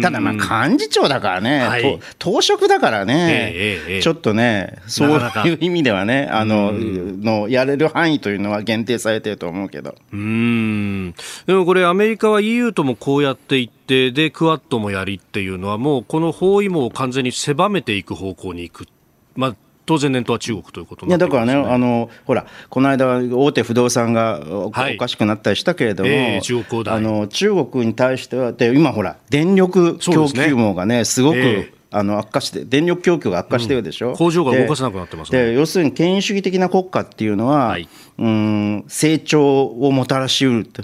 [0.00, 11.14] ただまあ幹事長だからね、はい、当職だからね、ちょっとねそういう意味ではねあののやれる範囲というのは限定されてると思うけどうん
[11.46, 18.86] でもこれアメリカは EU ともこうやっていってでクアッドもやりっていうのはもうこの包囲網を完全に狭めていく方向に行く
[19.34, 37.86] まあ、当然念頭は中国ということ、ね、いやだからねあの、ほら、この間、大手不動産がおはい、おかしくなったりしたけれども、えー、中国あの中国に対しては、で今、ほら、電力供給網がね、すごく、えーあの悪化して、電力供給が悪化してるでしょ、うん、工場が動かせなくなってます、ね、で要するに権威主義的な国家っていうのは、はい、
[38.18, 40.82] うん成長をもたらしうると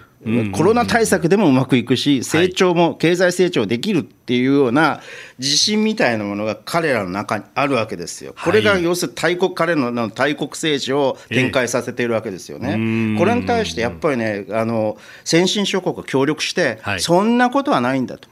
[0.53, 5.01] コロナ対策でもうまくいくし、成長も経済成長できるっていうような
[5.39, 8.35] 自信みたいなものが彼らの中にあるわけですよ。
[8.45, 13.17] これが要するに大国、彼の大国政治を展開させているわけですよね。
[13.19, 18.29] これに対してやっぱりね、あの先進諸国が協力して、そんなことはないんだと。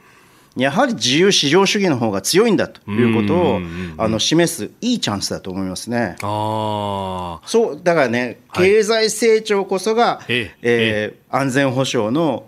[0.57, 3.61] やはり自由市場主義の方が強いんだということを
[3.97, 6.15] あの示すいいチャンスだと思いますね。
[6.21, 12.47] あそうだからね、経済成長こそが、はい、えー、安全保障の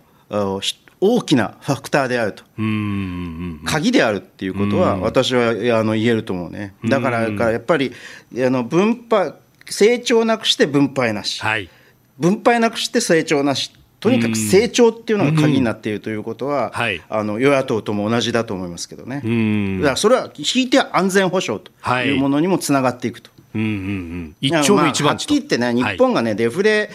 [1.02, 2.44] 大きなファクターであると、
[3.66, 6.74] 鍵であるっていうことは、私はあの言えると思うね。
[6.86, 7.94] だからやっぱり
[8.36, 9.34] あの分配
[9.70, 11.70] 成長なくして分配なし、はい、
[12.18, 19.18] 分配なくして成長なしとにかく成長っていうのが鍵になっているということは、はい、あの与野党とも同じだと思いますけどね、
[19.80, 21.72] だからそれは引いて安全保障と
[22.04, 23.30] いうものにもつながっていくと。
[23.56, 26.92] うんうんうん、一丁目一番地、まあ、はっきり言ってね、日本がね、デフレ、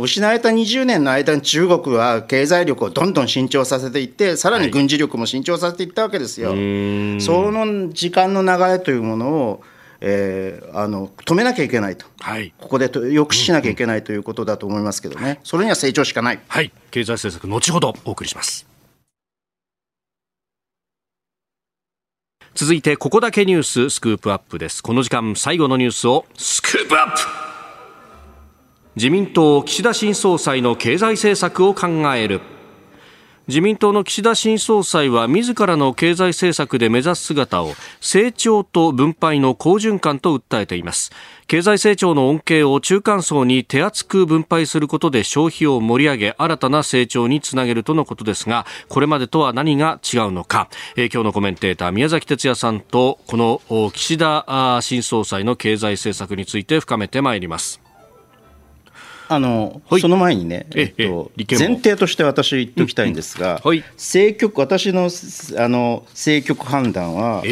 [0.00, 6.50] 失われた20年の間に中国は経済力をどんどん伸長させていって、さらに軍事力も伸長させていったわけですよ。
[6.50, 9.62] はい、その時間の流れというものを
[10.04, 16.40] えー、あの止めなきゃいけないと、はい、ここで抑止しなきゃいけないということだと思いますけどね、それには成長しかない。
[16.48, 18.66] はい、経済政策、後ほどお送りします。
[22.54, 24.82] 続いてここだけニューススクープアップです。
[24.82, 27.20] この時間最後のニュースをスクープアップ!
[28.96, 32.40] 自民党岸田新総裁の経済政策を考える
[33.48, 41.10] 自民党の岸田新総裁は自らの経済政策で目指す姿を成長と分配の好循環と訴えています。
[41.48, 53.60] 経済成長の恩恵を中間層に手厚く分配することで消費を盛り上げ新たな成長につなげるとのことですがこれまでとは何が違うのか、えー、今日のコメンテーター宮崎哲也さんとこの
[53.92, 57.81] 岸田新総裁の経済政策について深めてまいります。
[59.34, 65.10] あの、はい、その前にね、えっと、前提として私言っておきたいんですが、うんうんはい、政局私の
[65.58, 67.42] あの政局判断は、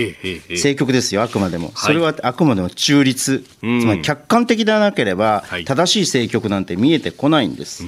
[0.50, 7.84] 政局ですよあくまでも、それはあくまでも中立、つまり客観的でなければ、正しい政局なんて見えてこないんです。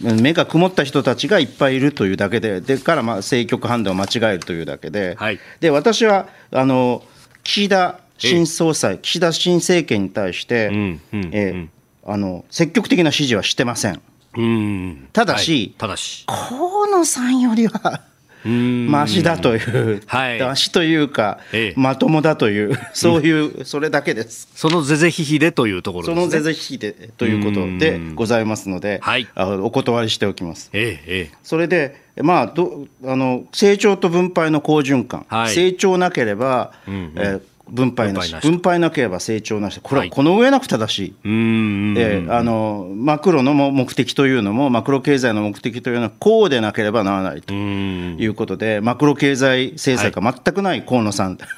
[0.00, 5.16] 目が曇った人たちがいっぱいいるというだけで、でからまあ政局判断を間違えるというだけで、
[5.60, 7.02] で私はあの
[7.42, 10.70] 岸田新総裁、岸田新政権に対して、
[11.12, 11.68] え
[12.06, 14.00] あの積極的な支持はしてません。
[14.36, 15.08] うん。
[15.12, 16.24] ただし、はい、ただし。
[16.26, 18.02] 河野さんよりは
[18.46, 24.48] ましだという、はい、ましというか、ええ、まともだという、そういう、それだけです。
[24.54, 30.70] そのぜぜひひでというところ、ね、そのぜぜひひでということでございますので、はい、あお断りしておきます。
[30.72, 38.34] ええ、それで、まあ、どあの成長と分配の好循環、はい、成長なければ、うんうん、えー分配なし。
[38.40, 39.80] 分配なければ成長なし。
[39.82, 51.48] これはこの上なく正しい、であのマクロの目的というのもマクロ経済の目的というのはこうでなければならないということでマクロ経済政策が全くない河野さん、はい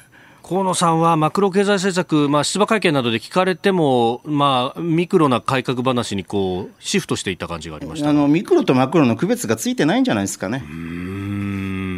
[0.49, 10.63] 河野さんはマクロ経済政策、まあ、出馬会見などで聞かれても、まあ、ミクロな改革話にこうシフトしていった感じがありました、あのミクロとマクロの区別がついてないんじゃないですかね。
[10.67, 11.88] 本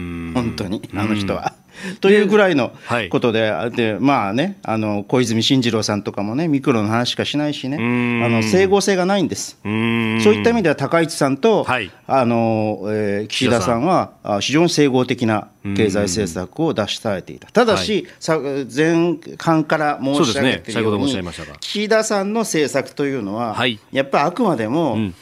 [0.63, 1.53] 当に、あの人は。
[2.01, 2.73] というぐらいの
[3.09, 9.57] ことで、はい、でまあね、あの小泉進次郎さんとかもね、ミクロの話しかしないしね、あの整合性がないんです。
[9.63, 17.49] そういった意味では高市さんと、はい、あのえー、岸田さんは非常に整合的な経済政策を出しされていた。
[17.51, 21.23] ただし、はい、前半から申し上げているように、ね、
[21.59, 25.15] 岸田さんの政策というのは、はい、やっぱりあくまでも、うん、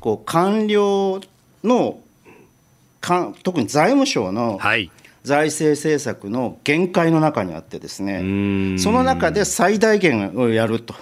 [0.00, 1.20] こう官僚
[1.62, 1.98] の
[3.04, 4.90] か特に財務省の、はい。
[5.24, 10.94] 財政政策の限界の中にあってですねその中で最大限をやると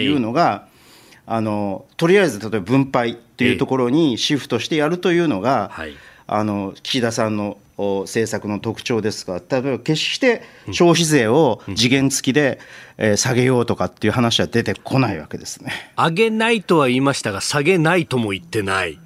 [0.00, 0.08] い。
[0.08, 5.92] うのが、はい、あのとりあえず例えば分配というところにシフトしてやるというのが、はい、
[6.26, 10.42] あの岸田さんの政策の特徴ですが例えば決して
[10.72, 12.58] 消費税を次元付きで、
[12.96, 15.92] え下げようとかっていう話は出てこないわけですね。
[15.94, 18.98] 上げないとは言いましたが下げないとも言ってない。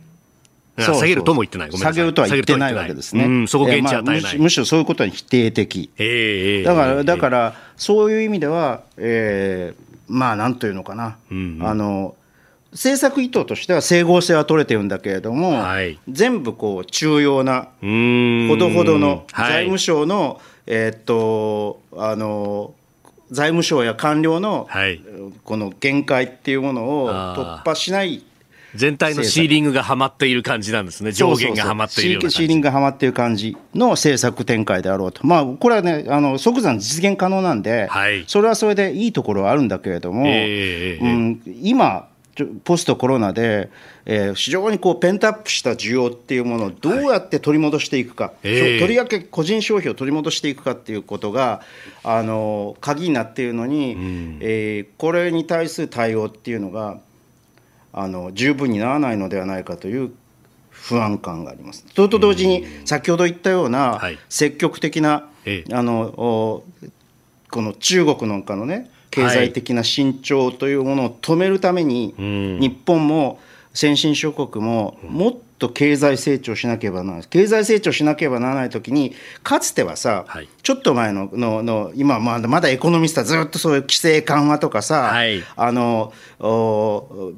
[0.83, 12.15] 下げるとも言ってない、下げるとは言ってないわけですね、うん、そこ、現地与えない、まあ、むしろそういうことは否定的、えー、だからだからそういう意味では、えー、まあなんというのかな、うんうん、あの
[12.73, 22.75] 政策意図としては整合性は取れてるんだけれども、はい、全部こう重要な、ほどほどの財務省の、はい、えー、っとあの
[23.31, 25.03] 財務省や官僚の、はい、
[25.45, 28.23] この限界っていうものを突破しない
[28.75, 42.09] 全体のシーリングがはまっている感じなんですね、上限がはまっているようなシーリングがはまっている感じの政策展開であろうと、まあ、これはね、あの即座に実現可能なんで、はい、それはそれでいいところはあるんだけれども、えー、うん、今、
[42.65, 43.71] ポストコロナで、
[44.07, 51.61] えー、非常にこうペンタアップした需要っていうものをどうやって取り戻していくか、はい、とりわけ個人消費を取り戻していくかっていうことが
[52.03, 56.99] あの鍵になっているのに、うん、えー、これに対する対応っていうのが
[57.93, 60.13] あの十分にならないのではないかという
[60.71, 61.85] 不安感があります。
[61.95, 66.63] それと同時に先ほど言ったような積極的な、はい、あの
[67.51, 73.39] この中国なんかのね経済的な伸長というものを止めるために、日本も
[73.75, 77.27] 先進諸国ももっと経済成長しなければならない。
[77.29, 86.13] 経済成長しなければならない時にかつてはさ、はい、ちょっと前ののの今まだまだエコノミストはずっとそういう規制緩和とかさ、はい、あの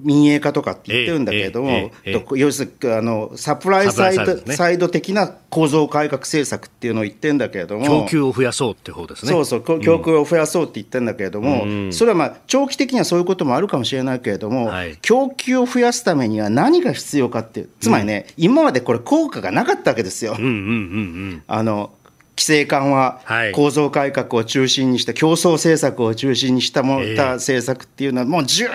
[0.00, 7.86] 民営化とかって言ってるんだけれども、えええ、要するにあのサプライサイドね、サイド的な構造改革政策っていうのを言ってるんだけれども。
[7.86, 9.30] 供給を増やそうって方ですね。
[9.30, 20.34] そうそう供給を増やそうって言ってるんだけれども、うん、それはまあ長期的にはそういうこともあるかもしれないけれども、はい、供給を増やすためには何が必要かっていうつまりね、うん、今までこれ効果がなかったわけですよ。
[20.34, 21.92] あの
[22.36, 28.68] 規制緩和、はい、構造改革を中心にした競争政策を中心にしたも、えー、た政策っていうのはもうずっ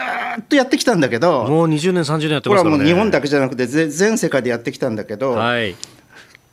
[0.48, 1.46] とやってきたんだけど。
[1.46, 5.76] もう20年30年やってますから、ね、これはもう日本だけじゃなくて全世界でやってきたんだけど、はい、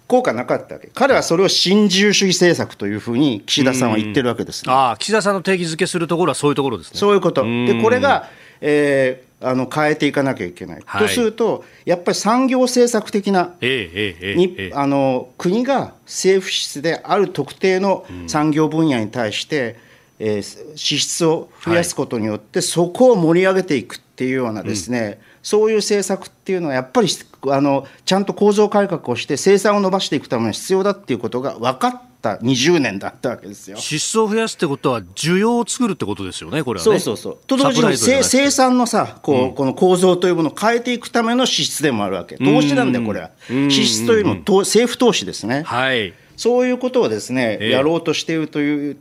[0.07, 0.89] 効果なかったわけ。
[0.95, 6.99] 彼はそれを新自由主義政策というふうに岸田さんは言ってるわけです、ね、あ岸田さんの定義づけするところはそういうところですね。
[6.99, 7.43] そういうこと。
[7.45, 8.29] でこれが、
[8.61, 19.77] えー、あの変えていかなきゃいけない、はい、とすると、やっぱり産業政策的な、ええにあの国が政府支出である特定の産業分野に対して、
[20.19, 27.09] うん、えー、支出を増やすことによって、そこを盛り上げていくっていうようなですね、うん、そういう政策っていうのはやっぱり
[27.55, 33.77] あのちゃんと構造改革をして生産を伸ばしていくために必要だっていうことが分かった20年だったわけですよ。
[33.77, 37.39] 支出を増やすってことは需要を作るってことですよね、これは、ね、そうそうそう。
[37.47, 42.37] と同時に生産のさこう、うん、この構造というものを変えていくための支出でもあるわけ。
[42.37, 43.31] 投資なんだよ、これは。
[43.49, 45.63] 支出というのも政府投資ですね。
[45.65, 46.13] はい。
[46.37, 48.97] そういうことをですね、やろうとしているという、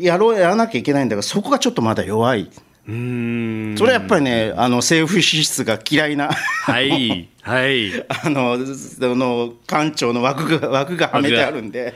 [0.00, 2.50] やろうやらなきゃいけないんだが、そこがちょっとまだ弱い。
[2.88, 3.74] うん。
[3.76, 11.94] それはやっぱりね、あの政府支出が嫌いな、はい、はい、あのの官庁の枠が枠がはめてあるんで。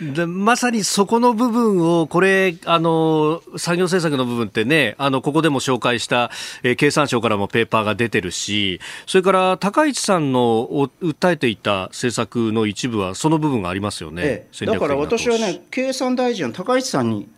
[0.00, 6.30] でまさにそこの部分を、これ、あの産業政策の部分ってね、あのここでも紹介した、
[6.64, 10.66] えー、経産省からもペーパーが出てるし、それから高市さんの
[11.02, 17.28] 訴えていた政策の一部は、その部分がありますよね、ええ、だから私はね、経産大臣は高市さんに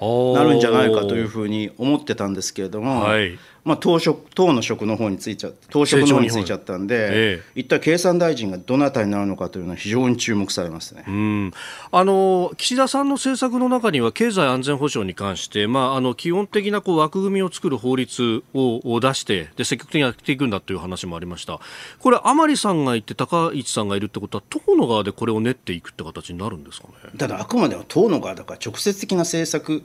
[0.00, 11.52] なるんじゃないかというふうに思ってたんですけれども、はい、まあ、党職党の職の方についちゃ党職の方についちゃったんで、ええ、一体経産大臣がどなたになるのかというのは非常に注目されますね、うん、
[11.90, 21.58] あの岸田さんの政策の中には経済安全保障に関して、まあ、あの基本的なこう枠組みを作る法律を出してで積極的にやっていくんだという話もありました。
[22.00, 26.94] これ甘利さんがいて高市さんがいるってことは党の側でこれを練っていくって形になるんですかね？
[27.16, 29.82] ただあくまでも党の側だから直接的な政策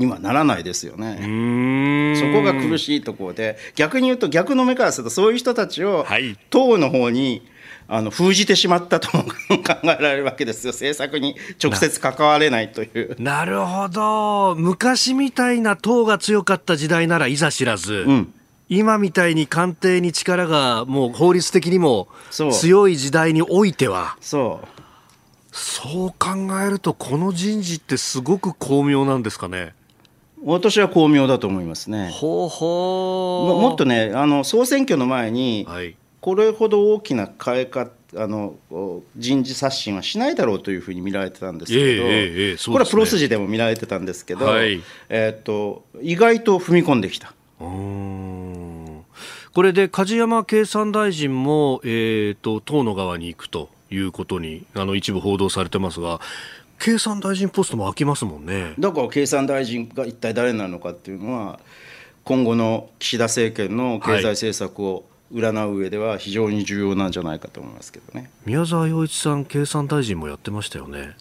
[0.00, 2.16] にはならないですよね。
[2.16, 6.06] そこが苦しいところで逆に言うと逆の目からするとそういう人たちを
[6.48, 7.46] 党の方に
[7.86, 9.24] あの封じてしまったと考
[9.82, 10.72] えられるわけですよ。
[10.72, 13.14] 政策に直接関われないという。
[13.22, 14.54] なるほど。
[14.56, 18.34] 昔みたいな党が強かった時代ならいざ知らず、うん、
[18.70, 24.68] 今みたいに官邸に力がもう法律的にも強い時代においてはそう。
[25.52, 29.74] そう考えるとこの人事ってすごく巧妙なんですかね
[30.44, 32.10] 私は巧妙だと思いますね。
[32.12, 33.60] ほうほう。
[33.60, 38.54] もっとねあの総選挙の前に、はい、これほど大きな変え方あの
[39.16, 47.34] 人事刷新はしないだろうというふうに見られてたんですけど、えーえーね、これはプロ筋でも見られてたんですけど、はい、えー、っと意外と踏み込んできた。
[49.52, 56.20] これで梶山経産大臣も、えーと党の側に行くということにあの一部報道されてますが
[56.80, 58.74] 経産大臣ポストも空きますもんね。
[58.78, 61.60] だから経産大臣が一体誰なのかっていうのは
[62.24, 71.14] 今後の岸田政権の経済政策を占う上では非常に重要なんじゃないかと思いますけどね、宮沢洋一さん経産大臣もやってましたよね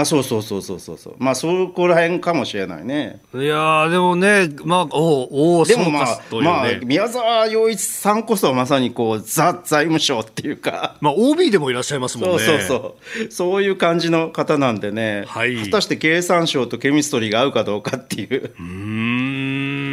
[0.00, 1.14] あそうそうそうそうそうそう。
[1.18, 3.20] まあそこら辺かもしれないね。
[3.34, 10.96] いやでもねまあおおでもまあ、ね、まあ宮沢洋一さんこそまさにこうザ財務省っていうか。
[11.02, 12.38] まあ OB でもいらっしゃいますもんね。
[12.38, 13.30] そうそうそう。
[13.30, 18.52] そういう感じの方なんでね、はい、果たして経産省とケミストリーが合うかどうかっていう。
[18.58, 19.17] うん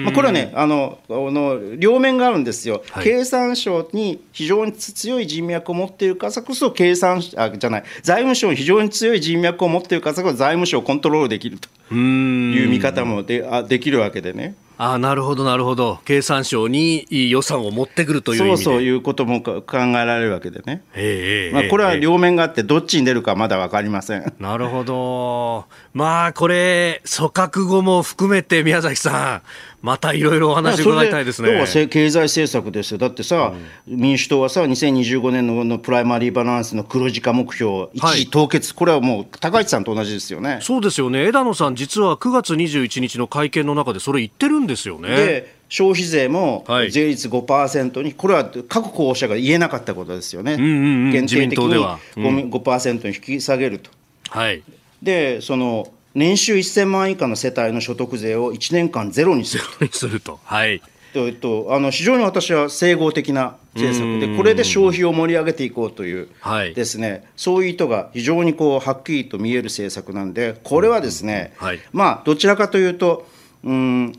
[0.06, 7.84] まあこれはねあのあの両面があるんですよ、はい、経産省に非常に強い人脈を持っているからこそ経産あじゃない。
[8.02, 11.70] 財務省に非常に強い人脈を持っていうか財務省をコントロールできると。
[11.94, 14.56] いう見方もであできるわけでね。
[14.78, 16.00] あなるほどなるほど。
[16.04, 24.34] 経産省に予算を持ってくるというそうそういうことも考えられるわけでね、えー、まあ、これは両面があってどっちに出るかまだ分かりません。
[24.40, 25.66] なるほど。
[25.94, 29.42] まあこれ組閣後も含めて宮崎さん
[29.86, 31.52] またいろいろお話伺いたいですね。
[31.54, 32.98] 要は経済政策ですよ。
[32.98, 33.54] だってさ、
[33.88, 40.58] うん、民主党はさ、2025年ののプライマリーバランスの黒字化目標、一時凍結、はい、これはもう高市さんと同じですよね。
[40.64, 41.28] そうですよね。
[41.28, 45.10] 枝野さん、実は9月21日の会見の中でそれ言ってるんですよね。
[45.10, 53.92] で消費税も税率5%に、これは各候補者が言えなかったことですよね、限定的に 5%, 5に引き下げると。
[54.30, 54.64] はい、
[55.04, 59.64] でその年収1000万以下の世帯の所得税を1年間ゼロにする。
[59.90, 59.98] と。
[59.98, 60.40] すると。
[60.44, 60.82] はい。
[61.14, 64.20] えっと、あの非常に私は整合的な政策。
[64.20, 66.30] で、これで消費を盛り上げていこうという。
[66.74, 73.28] ですね、はい、そういう意図が非常にこうはっきりと見える政策なんで、これはですね、はい、まあ、どちらかというと、
[73.64, 74.14] うん、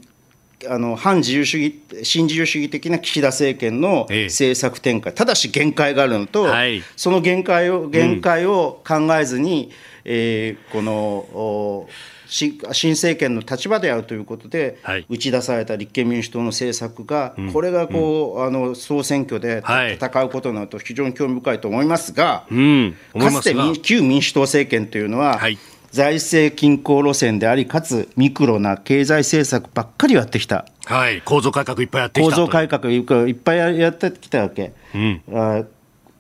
[0.68, 11.88] あの反自由主義、新自由主義的な岸田政権の政策展開、ただし限界があるのと、はい、その限界を限界を考えずに、うんえー、この
[12.28, 12.58] 新
[12.92, 19.62] 政権の立場であるということで、はい、打ち出された立憲民主党の政策が、うん、これがこう、うん、あの総選挙で
[20.00, 25.58] 戦うことになると、非常に興味深いと思いますが、うん、かつて旧民主党政権というのは、はい、
[25.90, 30.66] 財政均衡路線であり、かつミクロな経済政策ばっかりやってきた。
[30.84, 34.72] はい、構造改革いっぱいやってきた構造改革いっぱいやってきたわけ。
[34.94, 35.22] うん。
[35.32, 35.64] あ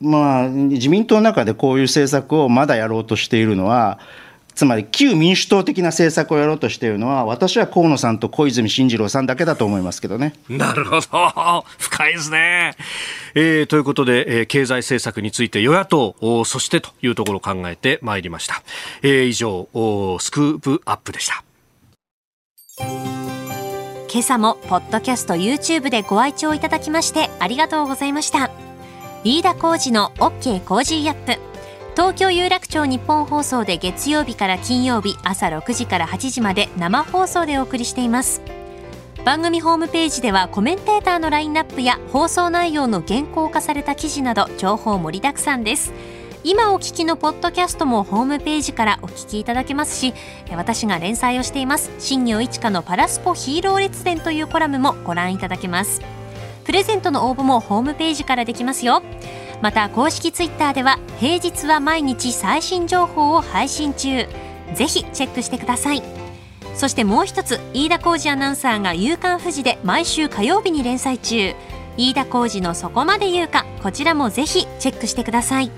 [0.00, 3.98] まあ、自民党の中でこういう政策をまだやろうとしているのは、
[4.56, 10.32] つまり旧民主党的な政策をやろうとしているのは、私は河野さんと小泉進次郎さんだけだと思いますけどね。
[10.48, 12.74] なるほど、 深いですね。
[13.34, 16.16] えー、ということで、えー、経済政策について与野党、
[16.46, 18.62] そしてというところを考えてまいりました。
[19.02, 19.68] えー、以上、
[20.20, 21.44] スクープアップでした。
[24.10, 28.65] 今朝もポッドキャスト YouTube でご愛聴いただきましてありがとうございました。
[29.28, 31.36] 飯田浩司の OK コージーアップ。
[31.96, 38.40] 東京有楽町ニッポン放送で月曜日から金曜日朝6時から8時まで生放送でお送りしています。
[39.24, 45.92] 番組ホームページではコメンテーターのラインナップや放送内容の原稿化された記事など情報盛りだくさんです。
[46.44, 50.14] 今お聞きのポッドキャストもホームページからお聞きいただけますし
[50.52, 51.90] 私が連載をしています。
[51.98, 56.00] 新業一華のパラスポヒーロー列伝というコラムもご覧いただけます。
[56.66, 59.00] プレゼントの応募もホームページからできますよ。
[59.62, 64.26] また公式ツイッターでは平日は毎日最新情報を配信中。
[64.74, 66.02] ぜひチェックしてください。
[66.74, 71.54] そしてもう一つ飯田浩二アナウンサーが「夕刊富士」で毎週火曜日に連載中。
[71.96, 75.70] 飯田浩二の「そこまで言うか」こちらもぜひチェックしてください。